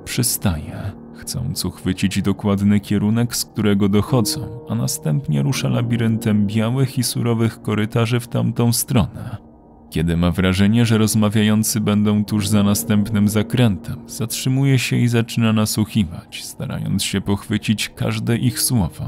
Przystaje, 0.04 0.92
chcąc 1.14 1.64
uchwycić 1.64 2.22
dokładny 2.22 2.80
kierunek, 2.80 3.36
z 3.36 3.44
którego 3.44 3.88
dochodzą, 3.88 4.60
a 4.68 4.74
następnie 4.74 5.42
rusza 5.42 5.68
labiryntem 5.68 6.46
białych 6.46 6.98
i 6.98 7.02
surowych 7.02 7.62
korytarzy 7.62 8.20
w 8.20 8.28
tamtą 8.28 8.72
stronę. 8.72 9.45
Kiedy 9.90 10.16
ma 10.16 10.30
wrażenie, 10.30 10.86
że 10.86 10.98
rozmawiający 10.98 11.80
będą 11.80 12.24
tuż 12.24 12.48
za 12.48 12.62
następnym 12.62 13.28
zakrętem, 13.28 13.96
zatrzymuje 14.06 14.78
się 14.78 14.96
i 14.96 15.08
zaczyna 15.08 15.52
nasłuchiwać, 15.52 16.44
starając 16.44 17.02
się 17.02 17.20
pochwycić 17.20 17.88
każde 17.88 18.36
ich 18.36 18.60
słowo. 18.60 19.04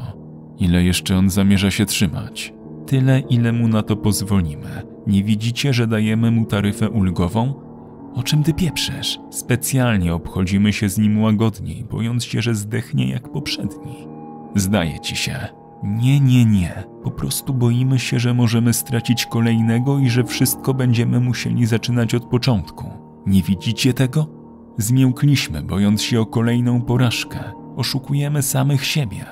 Ile 0.58 0.84
jeszcze 0.84 1.16
on 1.16 1.30
zamierza 1.30 1.70
się 1.70 1.86
trzymać? 1.86 2.52
Tyle, 2.86 3.20
ile 3.20 3.52
mu 3.52 3.68
na 3.68 3.82
to 3.82 3.96
pozwolimy. 3.96 4.82
Nie 5.06 5.24
widzicie, 5.24 5.72
że 5.72 5.86
dajemy 5.86 6.30
mu 6.30 6.44
taryfę 6.44 6.90
ulgową? 6.90 7.54
O 8.14 8.22
czym 8.22 8.42
ty 8.42 8.54
pieprzesz? 8.54 9.18
Specjalnie 9.30 10.14
obchodzimy 10.14 10.72
się 10.72 10.88
z 10.88 10.98
nim 10.98 11.22
łagodniej, 11.22 11.84
bojąc 11.84 12.24
się, 12.24 12.42
że 12.42 12.54
zdechnie 12.54 13.10
jak 13.10 13.32
poprzedni. 13.32 14.08
Zdaje 14.54 15.00
ci 15.00 15.16
się. 15.16 15.48
Nie, 15.82 16.20
nie, 16.20 16.44
nie. 16.44 16.84
Po 17.02 17.10
prostu 17.10 17.54
boimy 17.54 17.98
się, 17.98 18.18
że 18.18 18.34
możemy 18.34 18.72
stracić 18.72 19.26
kolejnego 19.26 19.98
i 19.98 20.08
że 20.08 20.24
wszystko 20.24 20.74
będziemy 20.74 21.20
musieli 21.20 21.66
zaczynać 21.66 22.14
od 22.14 22.24
początku. 22.24 22.90
Nie 23.26 23.42
widzicie 23.42 23.94
tego? 23.94 24.26
Zmiękliśmy, 24.78 25.62
bojąc 25.62 26.02
się 26.02 26.20
o 26.20 26.26
kolejną 26.26 26.82
porażkę. 26.82 27.38
Oszukujemy 27.76 28.42
samych 28.42 28.84
siebie. 28.84 29.24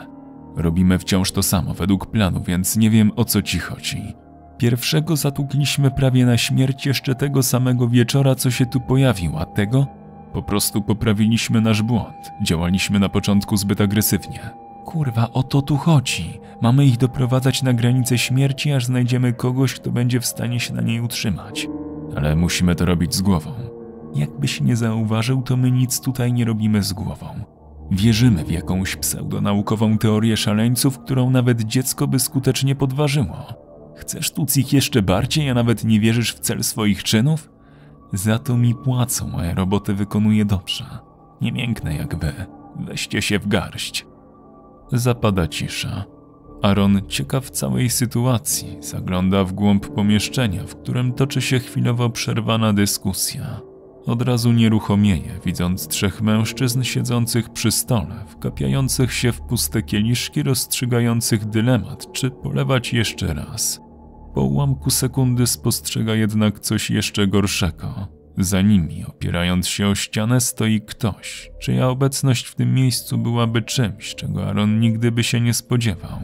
Robimy 0.56 0.98
wciąż 0.98 1.32
to 1.32 1.42
samo 1.42 1.74
według 1.74 2.06
planu, 2.06 2.42
więc 2.46 2.76
nie 2.76 2.90
wiem 2.90 3.12
o 3.16 3.24
co 3.24 3.42
ci 3.42 3.58
chodzi. 3.58 4.14
Pierwszego 4.58 5.16
zatukliśmy 5.16 5.90
prawie 5.90 6.26
na 6.26 6.36
śmierć 6.36 6.86
jeszcze 6.86 7.14
tego 7.14 7.42
samego 7.42 7.88
wieczora, 7.88 8.34
co 8.34 8.50
się 8.50 8.66
tu 8.66 8.80
pojawił, 8.80 9.38
a 9.38 9.44
tego 9.44 9.86
po 10.32 10.42
prostu 10.42 10.82
poprawiliśmy 10.82 11.60
nasz 11.60 11.82
błąd. 11.82 12.32
Działaliśmy 12.42 12.98
na 12.98 13.08
początku 13.08 13.56
zbyt 13.56 13.80
agresywnie. 13.80 14.65
Kurwa, 14.86 15.32
o 15.32 15.42
to 15.42 15.62
tu 15.62 15.76
chodzi. 15.76 16.40
Mamy 16.62 16.84
ich 16.84 16.96
doprowadzać 16.96 17.62
na 17.62 17.72
granicę 17.72 18.18
śmierci, 18.18 18.72
aż 18.72 18.84
znajdziemy 18.84 19.32
kogoś, 19.32 19.74
kto 19.74 19.90
będzie 19.90 20.20
w 20.20 20.26
stanie 20.26 20.60
się 20.60 20.74
na 20.74 20.82
niej 20.82 21.00
utrzymać. 21.00 21.68
Ale 22.16 22.36
musimy 22.36 22.74
to 22.74 22.84
robić 22.84 23.14
z 23.14 23.22
głową. 23.22 23.50
Jakbyś 24.14 24.60
nie 24.60 24.76
zauważył, 24.76 25.42
to 25.42 25.56
my 25.56 25.70
nic 25.70 26.00
tutaj 26.00 26.32
nie 26.32 26.44
robimy 26.44 26.82
z 26.82 26.92
głową. 26.92 27.26
Wierzymy 27.90 28.44
w 28.44 28.50
jakąś 28.50 28.96
pseudonaukową 28.96 29.98
teorię 29.98 30.36
szaleńców, 30.36 30.98
którą 30.98 31.30
nawet 31.30 31.62
dziecko 31.62 32.06
by 32.06 32.18
skutecznie 32.18 32.74
podważyło. 32.74 33.46
Chcesz 33.96 34.30
tuc 34.30 34.56
ich 34.56 34.72
jeszcze 34.72 35.02
bardziej, 35.02 35.50
a 35.50 35.54
nawet 35.54 35.84
nie 35.84 36.00
wierzysz 36.00 36.34
w 36.34 36.40
cel 36.40 36.64
swoich 36.64 37.04
czynów? 37.04 37.50
Za 38.12 38.38
to 38.38 38.56
mi 38.56 38.74
płacą, 38.74 39.32
a 39.38 39.44
ja 39.44 39.54
roboty 39.54 39.94
wykonuję 39.94 40.44
dobrze. 40.44 40.84
Nie 41.40 41.52
mięknę 41.52 41.96
jak 41.96 42.18
wy. 42.18 42.32
Weźcie 42.76 43.22
się 43.22 43.38
w 43.38 43.48
garść. 43.48 44.06
Zapada 44.92 45.48
cisza. 45.48 46.04
Aaron, 46.62 47.00
ciekaw 47.08 47.50
całej 47.50 47.90
sytuacji, 47.90 48.76
zagląda 48.80 49.44
w 49.44 49.52
głąb 49.52 49.88
pomieszczenia, 49.88 50.64
w 50.64 50.76
którym 50.76 51.12
toczy 51.12 51.42
się 51.42 51.58
chwilowo 51.58 52.10
przerwana 52.10 52.72
dyskusja. 52.72 53.60
Od 54.06 54.22
razu 54.22 54.52
nieruchomieje, 54.52 55.40
widząc 55.44 55.88
trzech 55.88 56.22
mężczyzn 56.22 56.82
siedzących 56.82 57.50
przy 57.50 57.70
stole, 57.70 58.24
wkapiających 58.28 59.12
się 59.12 59.32
w 59.32 59.40
puste 59.40 59.82
kieliszki, 59.82 60.42
rozstrzygających 60.42 61.44
dylemat, 61.44 62.12
czy 62.12 62.30
polewać 62.30 62.92
jeszcze 62.92 63.34
raz. 63.34 63.80
Po 64.34 64.42
ułamku 64.42 64.90
sekundy 64.90 65.46
spostrzega 65.46 66.14
jednak 66.14 66.60
coś 66.60 66.90
jeszcze 66.90 67.26
gorszego. 67.26 68.15
Za 68.38 68.62
nimi, 68.62 69.04
opierając 69.04 69.68
się 69.68 69.88
o 69.88 69.94
ścianę, 69.94 70.40
stoi 70.40 70.80
ktoś, 70.80 71.50
czyja 71.60 71.88
obecność 71.88 72.46
w 72.46 72.54
tym 72.54 72.74
miejscu 72.74 73.18
byłaby 73.18 73.62
czymś, 73.62 74.14
czego 74.14 74.46
Aaron 74.46 74.80
nigdy 74.80 75.12
by 75.12 75.24
się 75.24 75.40
nie 75.40 75.54
spodziewał. 75.54 76.20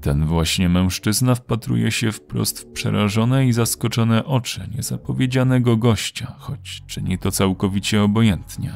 Ten 0.00 0.26
właśnie 0.26 0.68
mężczyzna 0.68 1.34
wpatruje 1.34 1.90
się 1.90 2.12
wprost 2.12 2.60
w 2.60 2.72
przerażone 2.72 3.46
i 3.46 3.52
zaskoczone 3.52 4.24
oczy 4.24 4.68
niezapowiedzianego 4.74 5.76
gościa, 5.76 6.34
choć 6.38 6.82
czyni 6.86 7.18
to 7.18 7.30
całkowicie 7.30 8.02
obojętnie. 8.02 8.72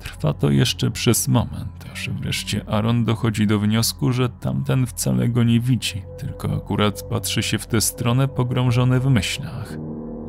Trwa 0.00 0.32
to 0.32 0.50
jeszcze 0.50 0.90
przez 0.90 1.28
moment, 1.28 1.84
aż 1.92 2.10
wreszcie 2.10 2.68
Aaron 2.68 3.04
dochodzi 3.04 3.46
do 3.46 3.58
wniosku, 3.58 4.12
że 4.12 4.28
tamten 4.28 4.86
wcale 4.86 5.28
go 5.28 5.42
nie 5.42 5.60
widzi, 5.60 6.02
tylko 6.18 6.56
akurat 6.56 7.02
patrzy 7.02 7.42
się 7.42 7.58
w 7.58 7.66
tę 7.66 7.80
stronę 7.80 8.28
pogrążony 8.28 9.00
w 9.00 9.06
myślach. 9.06 9.76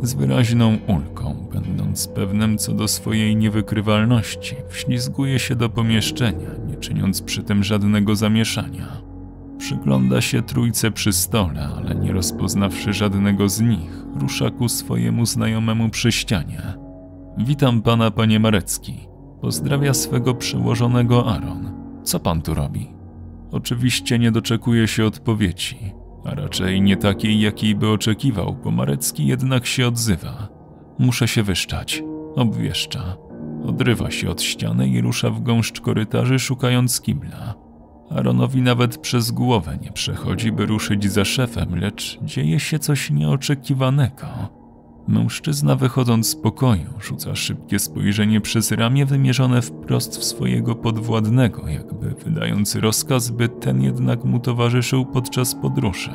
Z 0.05 0.13
wyraźną 0.13 0.77
ulgą, 0.87 1.47
będąc 1.53 2.07
pewnym 2.07 2.57
co 2.57 2.73
do 2.73 2.87
swojej 2.87 3.35
niewykrywalności, 3.35 4.55
wślizguje 4.69 5.39
się 5.39 5.55
do 5.55 5.69
pomieszczenia, 5.69 6.49
nie 6.67 6.75
czyniąc 6.75 7.21
przy 7.21 7.43
tym 7.43 7.63
żadnego 7.63 8.15
zamieszania. 8.15 8.87
Przygląda 9.57 10.21
się 10.21 10.41
trójce 10.41 10.91
przy 10.91 11.13
stole, 11.13 11.69
ale 11.77 11.95
nie 11.95 12.13
rozpoznawszy 12.13 12.93
żadnego 12.93 13.49
z 13.49 13.61
nich, 13.61 14.05
rusza 14.21 14.49
ku 14.49 14.69
swojemu 14.69 15.25
znajomemu 15.25 15.89
przy 15.89 16.11
ścianie. 16.11 16.61
Witam 17.37 17.81
pana, 17.81 18.11
panie 18.11 18.39
Marecki. 18.39 19.07
Pozdrawia 19.41 19.93
swego 19.93 20.33
przełożonego 20.33 21.31
Aaron. 21.31 21.71
Co 22.03 22.19
pan 22.19 22.41
tu 22.41 22.53
robi? 22.53 22.87
Oczywiście 23.51 24.19
nie 24.19 24.31
doczekuje 24.31 24.87
się 24.87 25.05
odpowiedzi, 25.05 25.77
a 26.25 26.35
raczej 26.35 26.81
nie 26.81 26.97
takiej, 26.97 27.39
jakiej 27.39 27.75
by 27.75 27.89
oczekiwał, 27.89 28.55
bo 28.63 28.71
Marecki 28.71 29.27
jednak 29.27 29.65
się 29.65 29.87
odzywa. 29.87 30.47
Muszę 30.99 31.27
się 31.27 31.43
wyszczać. 31.43 32.03
Obwieszcza. 32.35 33.17
Odrywa 33.65 34.11
się 34.11 34.29
od 34.29 34.41
ściany 34.41 34.87
i 34.87 35.01
rusza 35.01 35.29
w 35.29 35.41
gąszcz 35.41 35.81
korytarzy, 35.81 36.39
szukając 36.39 37.01
kibla. 37.01 37.53
Aaronowi 38.09 38.61
nawet 38.61 38.97
przez 38.97 39.31
głowę 39.31 39.77
nie 39.81 39.91
przechodzi, 39.91 40.51
by 40.51 40.65
ruszyć 40.65 41.11
za 41.11 41.25
szefem, 41.25 41.79
lecz 41.79 42.19
dzieje 42.21 42.59
się 42.59 42.79
coś 42.79 43.11
nieoczekiwanego. 43.11 44.27
Mężczyzna 45.07 45.75
wychodząc 45.75 46.29
z 46.29 46.35
pokoju 46.35 46.89
rzuca 46.99 47.35
szybkie 47.35 47.79
spojrzenie 47.79 48.41
przez 48.41 48.71
ramię 48.71 49.05
wymierzone 49.05 49.61
wprost 49.61 50.17
w 50.17 50.23
swojego 50.23 50.75
podwładnego, 50.75 51.67
jakby 51.67 52.09
wydając 52.09 52.75
rozkaz, 52.75 53.29
by 53.29 53.49
ten 53.49 53.81
jednak 53.81 54.23
mu 54.23 54.39
towarzyszył 54.39 55.05
podczas 55.05 55.55
podróży. 55.55 56.11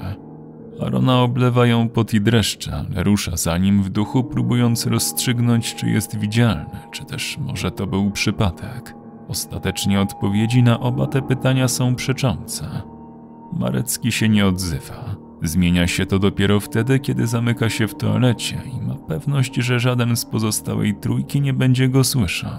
Arona 0.80 1.23
oblewają 1.23 1.88
pot 1.88 2.14
i 2.14 2.20
dreszcze, 2.20 2.73
ale 2.73 3.02
rusza 3.02 3.37
za 3.37 3.59
nim 3.59 3.82
w 3.82 3.88
duchu, 3.88 4.25
próbując 4.25 4.87
rozstrzygnąć, 4.87 5.75
czy 5.75 5.90
jest 5.90 6.18
widzialny, 6.18 6.78
czy 6.92 7.04
też 7.04 7.38
może 7.38 7.70
to 7.70 7.87
był 7.87 8.11
przypadek. 8.11 8.94
Ostatecznie 9.28 10.00
odpowiedzi 10.00 10.62
na 10.62 10.80
oba 10.80 11.06
te 11.06 11.23
pytania 11.23 11.68
są 11.68 11.94
przeczące. 11.94 12.82
Marecki 13.52 14.12
się 14.12 14.28
nie 14.28 14.47
odzywa. 14.47 15.29
Zmienia 15.42 15.87
się 15.87 16.06
to 16.06 16.18
dopiero 16.18 16.61
wtedy, 16.61 16.99
kiedy 16.99 17.26
zamyka 17.26 17.70
się 17.70 17.88
w 17.88 17.94
toalecie 17.94 18.61
i 18.78 18.80
ma 18.80 18.94
pewność, 18.94 19.54
że 19.54 19.80
żaden 19.80 20.16
z 20.16 20.25
pozostałej 20.25 20.94
trójki 20.94 21.40
nie 21.40 21.52
będzie 21.52 21.88
go 21.88 22.04
słyszał. 22.04 22.59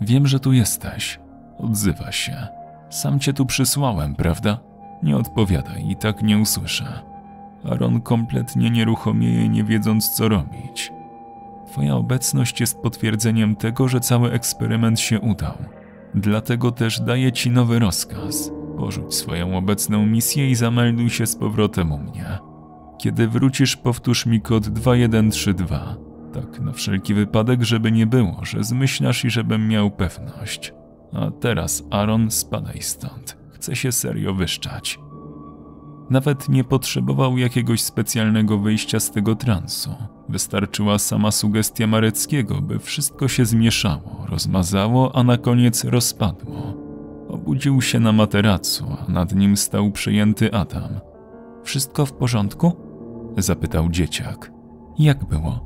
Wiem, 0.00 0.26
że 0.26 0.40
tu 0.40 0.52
jesteś. 0.52 1.20
Odzywa 1.58 2.12
się. 2.12 2.46
Sam 2.90 3.20
cię 3.20 3.32
tu 3.32 3.46
przysłałem, 3.46 4.14
prawda? 4.14 4.58
Nie 5.02 5.16
odpowiadaj 5.16 5.90
i 5.90 5.96
tak 5.96 6.22
nie 6.22 6.38
usłyszę. 6.38 6.84
Aaron 7.64 8.00
kompletnie 8.00 8.70
nieruchomieje, 8.70 9.48
nie 9.48 9.64
wiedząc 9.64 10.10
co 10.10 10.28
robić. 10.28 10.92
Twoja 11.66 11.96
obecność 11.96 12.60
jest 12.60 12.78
potwierdzeniem 12.78 13.56
tego, 13.56 13.88
że 13.88 14.00
cały 14.00 14.32
eksperyment 14.32 15.00
się 15.00 15.20
udał. 15.20 15.54
Dlatego 16.14 16.72
też 16.72 17.00
daję 17.00 17.32
ci 17.32 17.50
nowy 17.50 17.78
rozkaz. 17.78 18.50
Porzuć 18.78 19.14
swoją 19.14 19.58
obecną 19.58 20.06
misję 20.06 20.50
i 20.50 20.54
zamelduj 20.54 21.10
się 21.10 21.26
z 21.26 21.36
powrotem 21.36 21.92
u 21.92 21.98
mnie. 21.98 22.38
Kiedy 22.98 23.28
wrócisz, 23.28 23.76
powtórz 23.76 24.26
mi 24.26 24.40
kod 24.40 24.68
2132. 24.68 25.96
Tak, 26.32 26.60
na 26.60 26.72
wszelki 26.72 27.14
wypadek, 27.14 27.62
żeby 27.62 27.92
nie 27.92 28.06
było, 28.06 28.40
że 28.42 28.64
zmyślasz 28.64 29.24
i 29.24 29.30
żebym 29.30 29.68
miał 29.68 29.90
pewność. 29.90 30.74
A 31.12 31.30
teraz, 31.30 31.84
Aaron, 31.90 32.30
spadaj 32.30 32.82
stąd. 32.82 33.36
Chcę 33.52 33.76
się 33.76 33.92
serio 33.92 34.34
wyszczać. 34.34 34.98
Nawet 36.10 36.48
nie 36.48 36.64
potrzebował 36.64 37.38
jakiegoś 37.38 37.82
specjalnego 37.82 38.58
wyjścia 38.58 39.00
z 39.00 39.10
tego 39.10 39.34
transu. 39.34 39.94
Wystarczyła 40.28 40.98
sama 40.98 41.30
sugestia 41.30 41.86
Mareckiego, 41.86 42.62
by 42.62 42.78
wszystko 42.78 43.28
się 43.28 43.44
zmieszało, 43.44 44.26
rozmazało, 44.28 45.16
a 45.16 45.22
na 45.22 45.38
koniec 45.38 45.84
rozpadło. 45.84 46.85
Obudził 47.46 47.82
się 47.82 48.00
na 48.00 48.12
materacu, 48.12 48.86
a 48.98 49.12
nad 49.12 49.34
nim 49.34 49.56
stał 49.56 49.92
przejęty 49.92 50.52
Adam. 50.52 51.00
Wszystko 51.64 52.06
w 52.06 52.12
porządku? 52.12 52.72
zapytał 53.38 53.88
dzieciak. 53.88 54.52
Jak 54.98 55.24
było? 55.24 55.60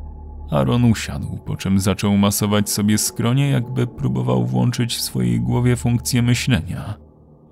Aaron 0.50 0.84
usiadł, 0.84 1.38
po 1.46 1.56
czym 1.56 1.80
zaczął 1.80 2.16
masować 2.16 2.70
sobie 2.70 2.98
skronie, 2.98 3.50
jakby 3.50 3.86
próbował 3.86 4.46
włączyć 4.46 4.96
w 4.96 5.00
swojej 5.00 5.40
głowie 5.40 5.76
funkcję 5.76 6.22
myślenia. 6.22 6.94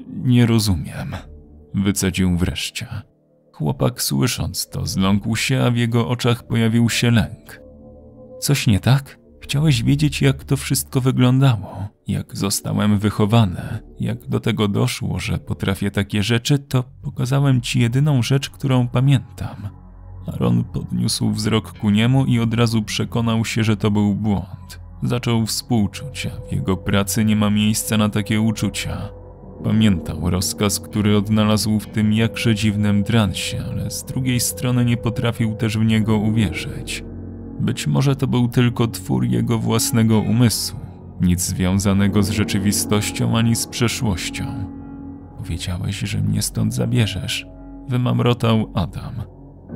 Nie 0.09 0.47
rozumiem, 0.47 1.17
wycedził 1.75 2.37
wreszcie. 2.37 2.87
Chłopak 3.53 4.03
słysząc 4.03 4.69
to 4.69 4.87
zląkł 4.87 5.37
się, 5.37 5.63
a 5.63 5.71
w 5.71 5.77
jego 5.77 6.09
oczach 6.09 6.47
pojawił 6.47 6.91
się 6.91 7.11
lęk. 7.11 7.61
Coś 8.41 8.67
nie 8.67 8.81
tak? 8.81 9.19
Chciałeś 9.49 9.83
wiedzieć, 9.83 10.23
jak 10.23 10.45
to 10.45 10.57
wszystko 10.57 11.01
wyglądało, 11.01 11.89
jak 12.09 12.37
zostałem 12.37 12.99
wychowany, 12.99 13.63
jak 14.01 14.27
do 14.27 14.41
tego 14.41 14.69
doszło, 14.69 15.21
że 15.21 15.39
potrafię 15.39 15.91
takie 15.91 16.23
rzeczy, 16.23 16.59
to 16.59 16.85
pokazałem 17.03 17.61
ci 17.61 17.81
jedyną 17.81 18.23
rzecz, 18.23 18.51
którą 18.51 18.89
pamiętam. 18.89 19.69
Aaron 20.27 20.65
podniósł 20.65 21.31
wzrok 21.31 21.79
ku 21.79 21.91
niemu 21.91 22.25
i 22.25 22.41
od 22.41 22.55
razu 22.55 22.83
przekonał 22.83 23.45
się, 23.45 23.65
że 23.65 23.77
to 23.77 23.91
był 23.91 24.15
błąd. 24.15 24.81
Zaczął 25.03 25.47
współczuć, 25.47 26.27
w 26.49 26.53
jego 26.53 26.77
pracy 26.77 27.25
nie 27.25 27.37
ma 27.37 27.51
miejsca 27.51 27.97
na 27.97 28.09
takie 28.09 28.41
uczucia. 28.41 29.09
Pamiętał 29.65 30.31
rozkaz, 30.31 30.81
który 30.81 31.17
odnalazł 31.17 31.81
w 31.81 31.87
tym 31.87 32.13
jakże 32.13 32.55
dziwnym 32.55 33.05
transie, 33.05 33.65
ale 33.71 33.91
z 33.91 34.05
drugiej 34.05 34.41
strony 34.41 34.85
nie 34.85 34.97
potrafił 34.97 35.55
też 35.55 35.79
w 35.79 35.85
niego 35.85 36.17
uwierzyć. 36.17 37.08
Być 37.61 37.87
może 37.87 38.17
to 38.17 38.27
był 38.27 38.49
tylko 38.49 38.87
twór 38.87 39.25
jego 39.25 39.59
własnego 39.59 40.21
umysłu, 40.21 40.81
nic 41.21 41.41
związanego 41.41 42.23
z 42.23 42.31
rzeczywistością 42.31 43.39
ani 43.39 43.57
z 43.57 43.67
przeszłością. 43.67 44.45
Powiedziałeś, 45.39 45.99
że 45.99 46.21
mnie 46.21 46.43
stąd 46.43 46.75
zabierzesz, 46.75 47.47
wymamrotał 47.89 48.71
Adam. 48.75 49.15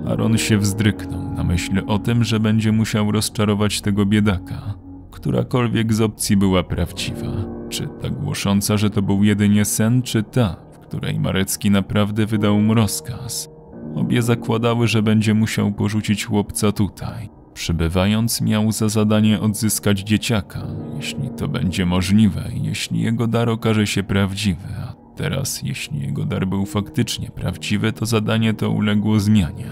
Aaron 0.06 0.38
się 0.38 0.58
wzdryknął 0.58 1.32
na 1.32 1.44
myśl 1.44 1.82
o 1.86 1.98
tym, 1.98 2.24
że 2.24 2.40
będzie 2.40 2.72
musiał 2.72 3.12
rozczarować 3.12 3.80
tego 3.80 4.06
biedaka. 4.06 4.74
Którakolwiek 5.10 5.94
z 5.94 6.00
opcji 6.00 6.36
była 6.36 6.62
prawdziwa. 6.62 7.32
Czy 7.68 7.88
ta 8.02 8.10
głosząca, 8.10 8.76
że 8.76 8.90
to 8.90 9.02
był 9.02 9.24
jedynie 9.24 9.64
sen, 9.64 10.02
czy 10.02 10.22
ta, 10.22 10.56
w 10.72 10.78
której 10.78 11.20
Marecki 11.20 11.70
naprawdę 11.70 12.26
wydał 12.26 12.60
mu 12.60 12.74
rozkaz. 12.74 13.50
Obie 13.94 14.22
zakładały, 14.22 14.88
że 14.88 15.02
będzie 15.02 15.34
musiał 15.34 15.72
porzucić 15.72 16.24
chłopca 16.24 16.72
tutaj. 16.72 17.41
Przybywając, 17.54 18.40
miał 18.40 18.72
za 18.72 18.88
zadanie 18.88 19.40
odzyskać 19.40 20.00
dzieciaka, 20.00 20.66
jeśli 20.96 21.30
to 21.36 21.48
będzie 21.48 21.86
możliwe, 21.86 22.50
jeśli 22.62 23.00
jego 23.00 23.26
dar 23.26 23.48
okaże 23.48 23.86
się 23.86 24.02
prawdziwy, 24.02 24.68
a 24.78 24.94
teraz, 25.16 25.62
jeśli 25.62 26.00
jego 26.00 26.24
dar 26.24 26.46
był 26.46 26.66
faktycznie 26.66 27.30
prawdziwy, 27.30 27.92
to 27.92 28.06
zadanie 28.06 28.54
to 28.54 28.70
uległo 28.70 29.20
zmianie. 29.20 29.70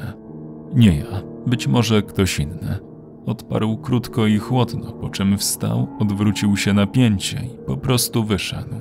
Nie 0.74 0.96
ja, 0.96 1.22
być 1.46 1.66
może 1.66 2.02
ktoś 2.02 2.38
inny. 2.38 2.78
Odparł 3.26 3.76
krótko 3.76 4.26
i 4.26 4.38
chłodno, 4.38 4.92
po 4.92 5.08
czym 5.08 5.38
wstał, 5.38 5.88
odwrócił 5.98 6.56
się 6.56 6.72
na 6.72 6.86
pięcie 6.86 7.42
i 7.54 7.66
po 7.66 7.76
prostu 7.76 8.24
wyszedł. 8.24 8.74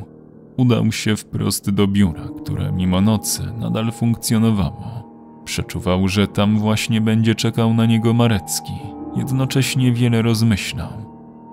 Udał 0.58 0.92
się 0.92 1.16
wprost 1.16 1.70
do 1.70 1.88
biura, 1.88 2.28
które 2.44 2.72
mimo 2.72 3.02
nocy 3.02 3.44
nadal 3.60 3.92
funkcjonowało. 3.92 5.10
Przeczuwał, 5.46 6.08
że 6.08 6.28
tam 6.28 6.60
właśnie 6.60 7.02
będzie 7.02 7.36
czekał 7.36 7.74
na 7.74 7.86
niego 7.86 8.14
Marecki. 8.14 8.74
Jednocześnie 9.20 9.94
wiele 9.94 10.22
rozmyślał. 10.22 10.90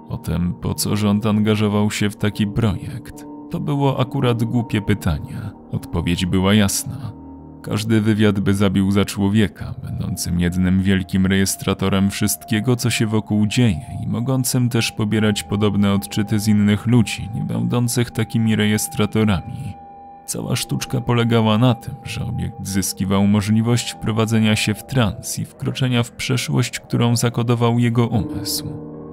O 0.09 0.19
tym, 0.19 0.55
po 0.55 0.75
co 0.75 0.97
rząd 0.97 1.27
angażował 1.27 1.91
się 1.91 2.11
w 2.11 2.17
taki 2.17 2.47
projekt. 2.47 3.25
To 3.51 3.61
było 3.61 4.01
akurat 4.01 4.45
głupie 4.45 4.83
pytanie. 4.83 5.41
Odpowiedź 5.71 6.27
była 6.27 6.55
jasna. 6.55 7.13
Każdy 7.63 8.01
wywiad 8.01 8.41
by 8.41 8.55
zabił 8.55 8.91
za 8.91 9.05
człowieka, 9.05 9.75
będącym 9.83 10.41
jednym 10.41 10.83
wielkim 10.83 11.27
rejestratorem 11.27 12.11
wszystkiego, 12.11 12.77
co 12.77 12.91
się 12.91 13.07
wokół 13.07 13.47
dzieje 13.47 13.87
i 14.05 14.07
mogącym 14.07 14.69
też 14.69 14.93
pobierać 14.93 15.43
podobne 15.43 15.93
odczyty 15.93 16.39
z 16.39 16.49
innych 16.49 16.87
ludzi, 16.87 17.29
nie 17.35 17.43
będących 17.43 18.11
takimi 18.11 18.57
rejestratorami. 18.57 19.76
Cała 20.27 20.57
sztuczka 20.57 21.01
polegała 21.01 21.59
na 21.59 21.75
tym, 21.75 21.95
że 22.05 22.25
obiekt 22.25 22.67
zyskiwał 22.67 23.27
możliwość 23.27 23.91
wprowadzenia 23.93 24.57
się 24.57 24.75
w 24.75 24.87
trans 24.87 25.39
i 25.39 25.45
wkroczenia 25.45 26.03
w 26.03 26.13
przeszłość, 26.13 26.81
którą 26.81 27.17
zakodował 27.17 27.79
jego 27.79 28.07
umysł. 28.07 28.69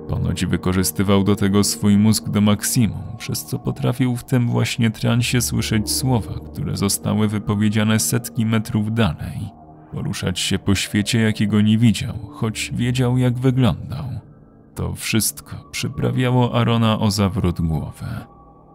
Ponoć 0.10 0.46
wykorzystywał 0.46 1.24
do 1.24 1.36
tego 1.36 1.64
swój 1.64 1.98
mózg 1.98 2.30
do 2.30 2.42
maksimum, 2.42 3.04
przez 3.18 3.46
co 3.46 3.60
potrafił 3.60 4.16
w 4.16 4.24
tym 4.24 4.50
właśnie 4.50 4.92
transie 4.92 5.42
słyszeć 5.42 5.92
słowa, 5.92 6.34
które 6.52 6.78
zostały 6.78 7.28
wypowiedziane 7.28 8.00
setki 8.00 8.46
metrów 8.46 8.94
dalej. 8.94 9.40
Poruszać 9.92 10.40
się 10.40 10.60
po 10.60 10.76
świecie, 10.76 11.20
jakiego 11.20 11.62
nie 11.62 11.78
widział, 11.78 12.14
choć 12.32 12.72
wiedział, 12.76 13.18
jak 13.18 13.40
wyglądał. 13.40 14.06
To 14.76 14.96
wszystko 14.96 15.56
przyprawiało 15.72 16.56
Arona 16.56 17.00
o 17.00 17.12
zawrót 17.12 17.62
głowy. 17.62 18.06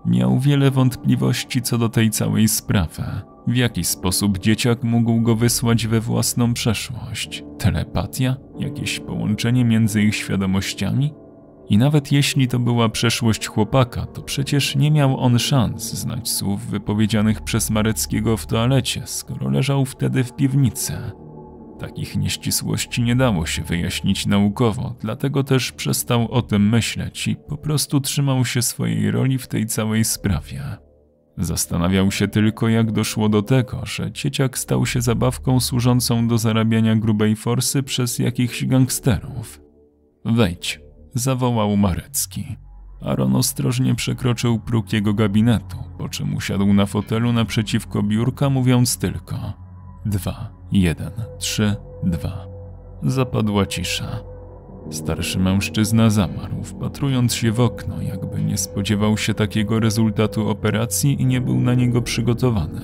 Miał 0.08 0.38
wiele 0.40 0.70
wątpliwości 0.70 1.62
co 1.62 1.78
do 1.78 1.88
tej 1.88 2.10
całej 2.10 2.48
sprawy. 2.48 3.02
W 3.46 3.56
jaki 3.56 3.84
sposób 3.84 4.38
dzieciak 4.38 4.82
mógł 4.84 5.20
go 5.20 5.36
wysłać 5.36 5.86
we 5.86 6.00
własną 6.00 6.54
przeszłość? 6.54 7.44
Telepatia? 7.58 8.36
Jakieś 8.58 9.00
połączenie 9.00 9.64
między 9.64 10.02
ich 10.02 10.16
świadomościami? 10.16 11.14
I 11.68 11.78
nawet 11.78 12.12
jeśli 12.12 12.48
to 12.48 12.58
była 12.58 12.88
przeszłość 12.88 13.46
chłopaka, 13.46 14.06
to 14.06 14.22
przecież 14.22 14.76
nie 14.76 14.90
miał 14.90 15.20
on 15.20 15.38
szans 15.38 15.94
znać 15.94 16.28
słów 16.28 16.66
wypowiedzianych 16.66 17.40
przez 17.42 17.70
Mareckiego 17.70 18.36
w 18.36 18.46
toalecie, 18.46 19.02
skoro 19.04 19.50
leżał 19.50 19.84
wtedy 19.84 20.24
w 20.24 20.36
piwnicy. 20.36 20.92
Takich 21.78 22.16
nieścisłości 22.16 23.02
nie 23.02 23.16
dało 23.16 23.46
się 23.46 23.62
wyjaśnić 23.62 24.26
naukowo, 24.26 24.94
dlatego 25.00 25.44
też 25.44 25.72
przestał 25.72 26.32
o 26.32 26.42
tym 26.42 26.68
myśleć 26.68 27.28
i 27.28 27.36
po 27.36 27.56
prostu 27.56 28.00
trzymał 28.00 28.44
się 28.44 28.62
swojej 28.62 29.10
roli 29.10 29.38
w 29.38 29.48
tej 29.48 29.66
całej 29.66 30.04
sprawie. 30.04 30.62
Zastanawiał 31.36 32.10
się 32.10 32.28
tylko, 32.28 32.68
jak 32.68 32.92
doszło 32.92 33.28
do 33.28 33.42
tego, 33.42 33.86
że 33.86 34.12
dzieciak 34.12 34.58
stał 34.58 34.86
się 34.86 35.00
zabawką 35.00 35.60
służącą 35.60 36.28
do 36.28 36.38
zarabiania 36.38 36.96
grubej 36.96 37.36
forsy 37.36 37.82
przez 37.82 38.18
jakichś 38.18 38.64
gangsterów. 38.64 39.60
Wejdź, 40.24 40.80
zawołał 41.14 41.76
Marecki. 41.76 42.56
Aaron 43.00 43.36
ostrożnie 43.36 43.94
przekroczył 43.94 44.58
próg 44.58 44.92
jego 44.92 45.14
gabinetu, 45.14 45.76
po 45.98 46.08
czym 46.08 46.34
usiadł 46.34 46.72
na 46.72 46.86
fotelu 46.86 47.32
naprzeciwko 47.32 48.02
biurka, 48.02 48.50
mówiąc 48.50 48.98
tylko: 48.98 49.52
Dwa, 50.06 50.57
jeden, 50.72 51.10
trzy, 51.38 51.76
dwa. 52.02 52.46
Zapadła 53.02 53.66
cisza. 53.66 54.20
Starszy 54.90 55.38
mężczyzna 55.38 56.10
zamarł, 56.10 56.62
wpatrując 56.62 57.34
się 57.34 57.52
w 57.52 57.60
okno, 57.60 58.02
jakby 58.02 58.42
nie 58.42 58.58
spodziewał 58.58 59.18
się 59.18 59.34
takiego 59.34 59.80
rezultatu 59.80 60.48
operacji 60.48 61.22
i 61.22 61.26
nie 61.26 61.40
był 61.40 61.60
na 61.60 61.74
niego 61.74 62.02
przygotowany. 62.02 62.80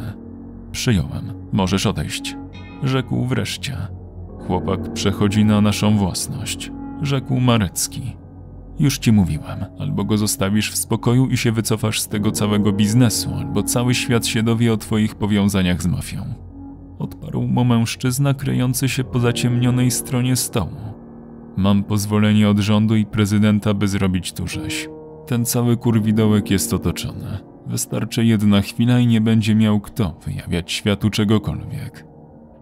Przyjąłem, 0.72 1.32
możesz 1.52 1.86
odejść, 1.86 2.36
rzekł 2.82 3.24
wreszcie. 3.24 3.76
Chłopak 4.46 4.92
przechodzi 4.92 5.44
na 5.44 5.60
naszą 5.60 5.96
własność, 5.98 6.72
rzekł 7.02 7.40
Marecki. 7.40 8.16
Już 8.78 8.98
ci 8.98 9.12
mówiłem, 9.12 9.64
albo 9.78 10.04
go 10.04 10.18
zostawisz 10.18 10.70
w 10.70 10.76
spokoju 10.76 11.26
i 11.26 11.36
się 11.36 11.52
wycofasz 11.52 12.00
z 12.00 12.08
tego 12.08 12.30
całego 12.30 12.72
biznesu, 12.72 13.30
albo 13.34 13.62
cały 13.62 13.94
świat 13.94 14.26
się 14.26 14.42
dowie 14.42 14.72
o 14.72 14.76
twoich 14.76 15.14
powiązaniach 15.14 15.82
z 15.82 15.86
mafią. 15.86 16.34
Odparł 17.04 17.42
mu 17.42 17.64
mężczyzna 17.64 18.34
kryjący 18.34 18.88
się 18.88 19.04
po 19.04 19.18
zaciemnionej 19.18 19.90
stronie 19.90 20.36
stołu. 20.36 20.76
Mam 21.56 21.84
pozwolenie 21.84 22.48
od 22.48 22.58
rządu 22.58 22.96
i 22.96 23.06
prezydenta, 23.06 23.74
by 23.74 23.88
zrobić 23.88 24.32
tu 24.32 24.48
rzeź. 24.48 24.88
Ten 25.26 25.44
cały 25.44 25.76
kurwidołek 25.76 26.50
jest 26.50 26.72
otoczony. 26.72 27.38
Wystarczy 27.66 28.24
jedna 28.24 28.60
chwila 28.60 28.98
i 28.98 29.06
nie 29.06 29.20
będzie 29.20 29.54
miał 29.54 29.80
kto 29.80 30.18
wyjawiać 30.26 30.72
światu 30.72 31.10
czegokolwiek. 31.10 32.06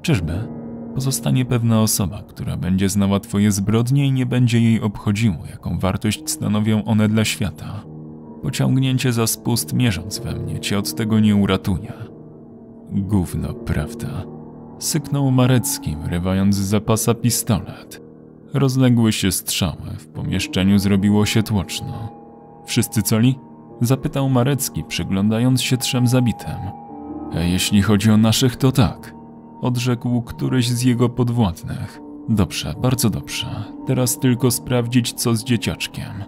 Czyżby? 0.03 0.49
Pozostanie 0.95 1.45
pewna 1.45 1.83
osoba, 1.83 2.23
która 2.29 2.57
będzie 2.57 2.89
znała 2.89 3.21
twoje 3.21 3.53
zbrodnie 3.53 4.07
i 4.07 4.13
nie 4.13 4.27
będzie 4.27 4.61
jej 4.61 4.81
obchodziło, 4.81 5.39
jaką 5.51 5.79
wartość 5.79 6.31
stanowią 6.31 6.85
one 6.85 7.09
dla 7.09 7.25
świata. 7.25 7.85
Pociągnięcie 8.43 9.13
za 9.13 9.27
spust 9.27 9.73
mierząc 9.73 10.19
we 10.19 10.35
mnie 10.35 10.61
cię 10.61 10.79
od 10.79 10.95
tego 10.95 11.21
nie 11.21 11.37
uratuje. 11.37 12.12
Gówno, 12.95 13.55
prawda? 13.55 14.09
Syknął 14.79 15.31
Marecki, 15.31 15.97
wyrywając 15.97 16.57
z 16.57 16.59
zapasa 16.59 17.15
pistolet. 17.15 18.03
Rozległy 18.55 19.13
się 19.13 19.33
strzały, 19.33 19.91
w 19.99 20.07
pomieszczeniu 20.07 20.79
zrobiło 20.79 21.27
się 21.27 21.43
tłoczno. 21.43 22.09
Wszyscy 22.67 23.03
coli? 23.03 23.39
Zapytał 23.81 24.29
Marecki, 24.29 24.85
przyglądając 24.85 25.63
się 25.63 25.77
trzem 25.77 26.07
zabitym. 26.07 26.57
A 27.35 27.41
jeśli 27.41 27.83
chodzi 27.83 28.11
o 28.11 28.17
naszych, 28.17 28.57
to 28.57 28.73
tak. 28.73 29.15
Odrzekł 29.61 30.23
któryś 30.23 30.69
z 30.69 30.83
jego 30.83 31.09
podwładnych. 31.09 32.01
Dobrze, 32.29 32.75
bardzo 32.83 33.11
dobrze. 33.11 33.47
Teraz 33.87 34.19
tylko 34.19 34.51
sprawdzić, 34.51 35.13
co 35.13 35.35
z 35.35 35.45
dzieciaczkiem. 35.45 36.25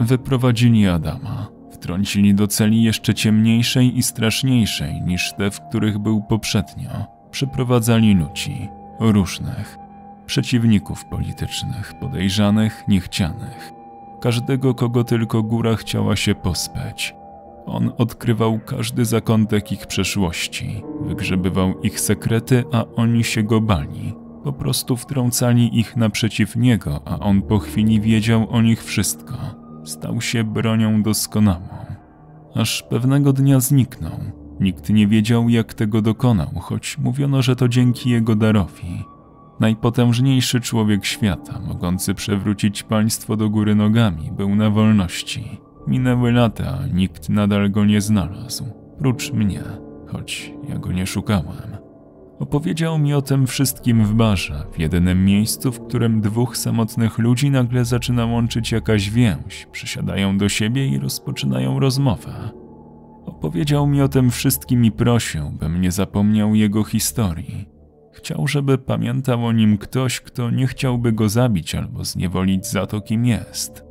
Wyprowadzili 0.00 0.88
Adama. 0.88 1.59
Wtrącili 1.70 2.34
do 2.34 2.46
celi 2.46 2.82
jeszcze 2.82 3.14
ciemniejszej 3.14 3.98
i 3.98 4.02
straszniejszej 4.02 5.02
niż 5.02 5.32
te, 5.32 5.50
w 5.50 5.60
których 5.60 5.98
był 5.98 6.22
poprzednio. 6.22 6.90
Przyprowadzali 7.30 8.14
ludzi. 8.14 8.68
Różnych. 9.00 9.78
Przeciwników 10.26 11.04
politycznych, 11.04 11.94
podejrzanych, 12.00 12.84
niechcianych. 12.88 13.72
Każdego, 14.20 14.74
kogo 14.74 15.04
tylko 15.04 15.42
góra 15.42 15.76
chciała 15.76 16.16
się 16.16 16.34
pospeć. 16.34 17.14
On 17.66 17.92
odkrywał 17.98 18.60
każdy 18.66 19.04
zakątek 19.04 19.72
ich 19.72 19.86
przeszłości, 19.86 20.82
wygrzebywał 21.00 21.80
ich 21.80 22.00
sekrety, 22.00 22.64
a 22.72 22.84
oni 22.96 23.24
się 23.24 23.42
go 23.42 23.60
bali. 23.60 24.14
Po 24.44 24.52
prostu 24.52 24.96
wtrącali 24.96 25.78
ich 25.78 25.96
naprzeciw 25.96 26.56
niego, 26.56 27.00
a 27.04 27.18
on 27.18 27.42
po 27.42 27.58
chwili 27.58 28.00
wiedział 28.00 28.50
o 28.50 28.62
nich 28.62 28.84
wszystko. 28.84 29.59
Stał 29.84 30.20
się 30.20 30.44
bronią 30.44 31.02
doskonałą. 31.02 31.68
Aż 32.54 32.82
pewnego 32.82 33.32
dnia 33.32 33.60
zniknął. 33.60 34.20
Nikt 34.60 34.90
nie 34.90 35.06
wiedział, 35.06 35.48
jak 35.48 35.74
tego 35.74 36.02
dokonał, 36.02 36.48
choć 36.60 36.98
mówiono, 36.98 37.42
że 37.42 37.56
to 37.56 37.68
dzięki 37.68 38.10
jego 38.10 38.36
darowi. 38.36 39.04
Najpotężniejszy 39.60 40.60
człowiek 40.60 41.04
świata, 41.04 41.60
mogący 41.68 42.14
przewrócić 42.14 42.82
państwo 42.82 43.36
do 43.36 43.50
góry 43.50 43.74
nogami, 43.74 44.30
był 44.32 44.56
na 44.56 44.70
wolności. 44.70 45.60
Minęły 45.86 46.32
lata, 46.32 46.78
nikt 46.94 47.28
nadal 47.28 47.70
go 47.70 47.84
nie 47.84 48.00
znalazł, 48.00 48.64
prócz 48.98 49.32
mnie, 49.32 49.62
choć 50.06 50.52
ja 50.68 50.78
go 50.78 50.92
nie 50.92 51.06
szukałem. 51.06 51.79
Opowiedział 52.40 52.98
mi 52.98 53.14
o 53.14 53.22
tym 53.22 53.46
wszystkim 53.46 54.04
w 54.04 54.14
barze, 54.14 54.66
w 54.72 54.78
jedynym 54.78 55.24
miejscu, 55.24 55.72
w 55.72 55.86
którym 55.86 56.20
dwóch 56.20 56.56
samotnych 56.56 57.18
ludzi 57.18 57.50
nagle 57.50 57.84
zaczyna 57.84 58.26
łączyć 58.26 58.72
jakaś 58.72 59.10
więź, 59.10 59.66
przysiadają 59.72 60.38
do 60.38 60.48
siebie 60.48 60.86
i 60.86 60.98
rozpoczynają 60.98 61.80
rozmowę. 61.80 62.50
Opowiedział 63.26 63.86
mi 63.86 64.02
o 64.02 64.08
tym 64.08 64.30
wszystkim 64.30 64.84
i 64.84 64.92
prosił, 64.92 65.50
bym 65.50 65.80
nie 65.80 65.90
zapomniał 65.90 66.54
jego 66.54 66.84
historii. 66.84 67.68
Chciał, 68.12 68.48
żeby 68.48 68.78
pamiętał 68.78 69.46
o 69.46 69.52
nim 69.52 69.78
ktoś, 69.78 70.20
kto 70.20 70.50
nie 70.50 70.66
chciałby 70.66 71.12
go 71.12 71.28
zabić 71.28 71.74
albo 71.74 72.04
zniewolić 72.04 72.66
za 72.66 72.86
to, 72.86 73.00
kim 73.00 73.26
jest. 73.26 73.84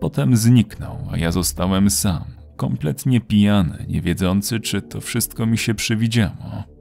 Potem 0.00 0.36
zniknął, 0.36 0.98
a 1.12 1.16
ja 1.16 1.32
zostałem 1.32 1.90
sam, 1.90 2.24
kompletnie 2.56 3.20
pijany, 3.20 3.86
nie 3.88 4.00
wiedzący, 4.00 4.60
czy 4.60 4.82
to 4.82 5.00
wszystko 5.00 5.46
mi 5.46 5.58
się 5.58 5.74
przywidziało. 5.74 6.71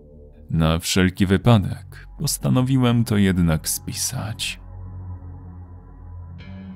Na 0.51 0.79
wszelki 0.79 1.25
wypadek 1.25 2.07
postanowiłem 2.19 3.03
to 3.03 3.17
jednak 3.17 3.69
spisać. 3.69 4.59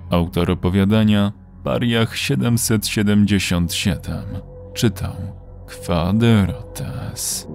Autor 0.10 0.52
opowiadania 0.52 1.32
Pariach 1.64 2.18
777 2.18 4.26
czytał 4.74 5.16
Quaderotes. 5.68 7.48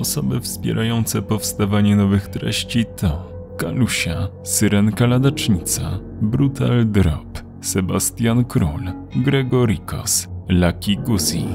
Osoby 0.00 0.40
wspierające 0.40 1.22
powstawanie 1.22 1.96
nowych 1.96 2.28
treści 2.28 2.84
to 2.96 3.32
Kalusia, 3.58 4.28
Syrenka 4.42 5.06
Ladacznica, 5.06 5.98
Brutal 6.22 6.86
Drop, 6.86 7.38
Sebastian 7.60 8.44
Król, 8.44 8.92
Gregorikos, 9.16 10.28
Lucky 10.48 10.96
Guzi, 10.96 11.46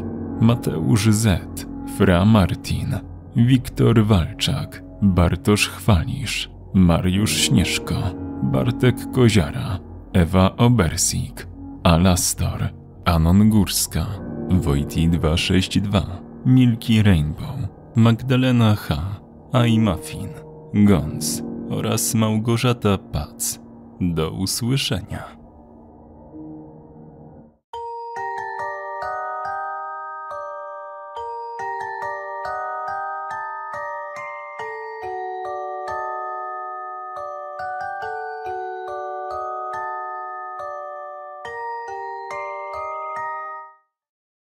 Mateusz 0.41 1.10
Z, 1.10 1.65
Fra 1.98 2.26
Martin, 2.26 3.11
Wiktor 3.36 4.06
Walczak, 4.06 4.84
Bartosz 5.02 5.70
Chwalisz, 5.70 6.50
Mariusz 6.74 7.32
Śnieżko, 7.32 7.96
Bartek 8.44 9.12
Koziara, 9.12 9.80
Ewa 10.13 10.56
Obersik, 10.58 11.48
Alastor, 11.84 12.70
Anon 13.06 13.50
Górska, 13.50 14.06
Wojti 14.50 15.10
262, 15.10 16.22
Milki 16.46 17.04
Rainbow, 17.04 17.56
Magdalena 17.96 18.76
H., 18.76 19.20
Ai 19.54 19.80
Muffin, 19.80 20.30
Gons 20.74 21.44
oraz 21.70 22.13
Małgorzata 22.13 22.98
Pac. 22.98 23.60
Do 24.02 24.32
usłyszenia. 24.32 25.40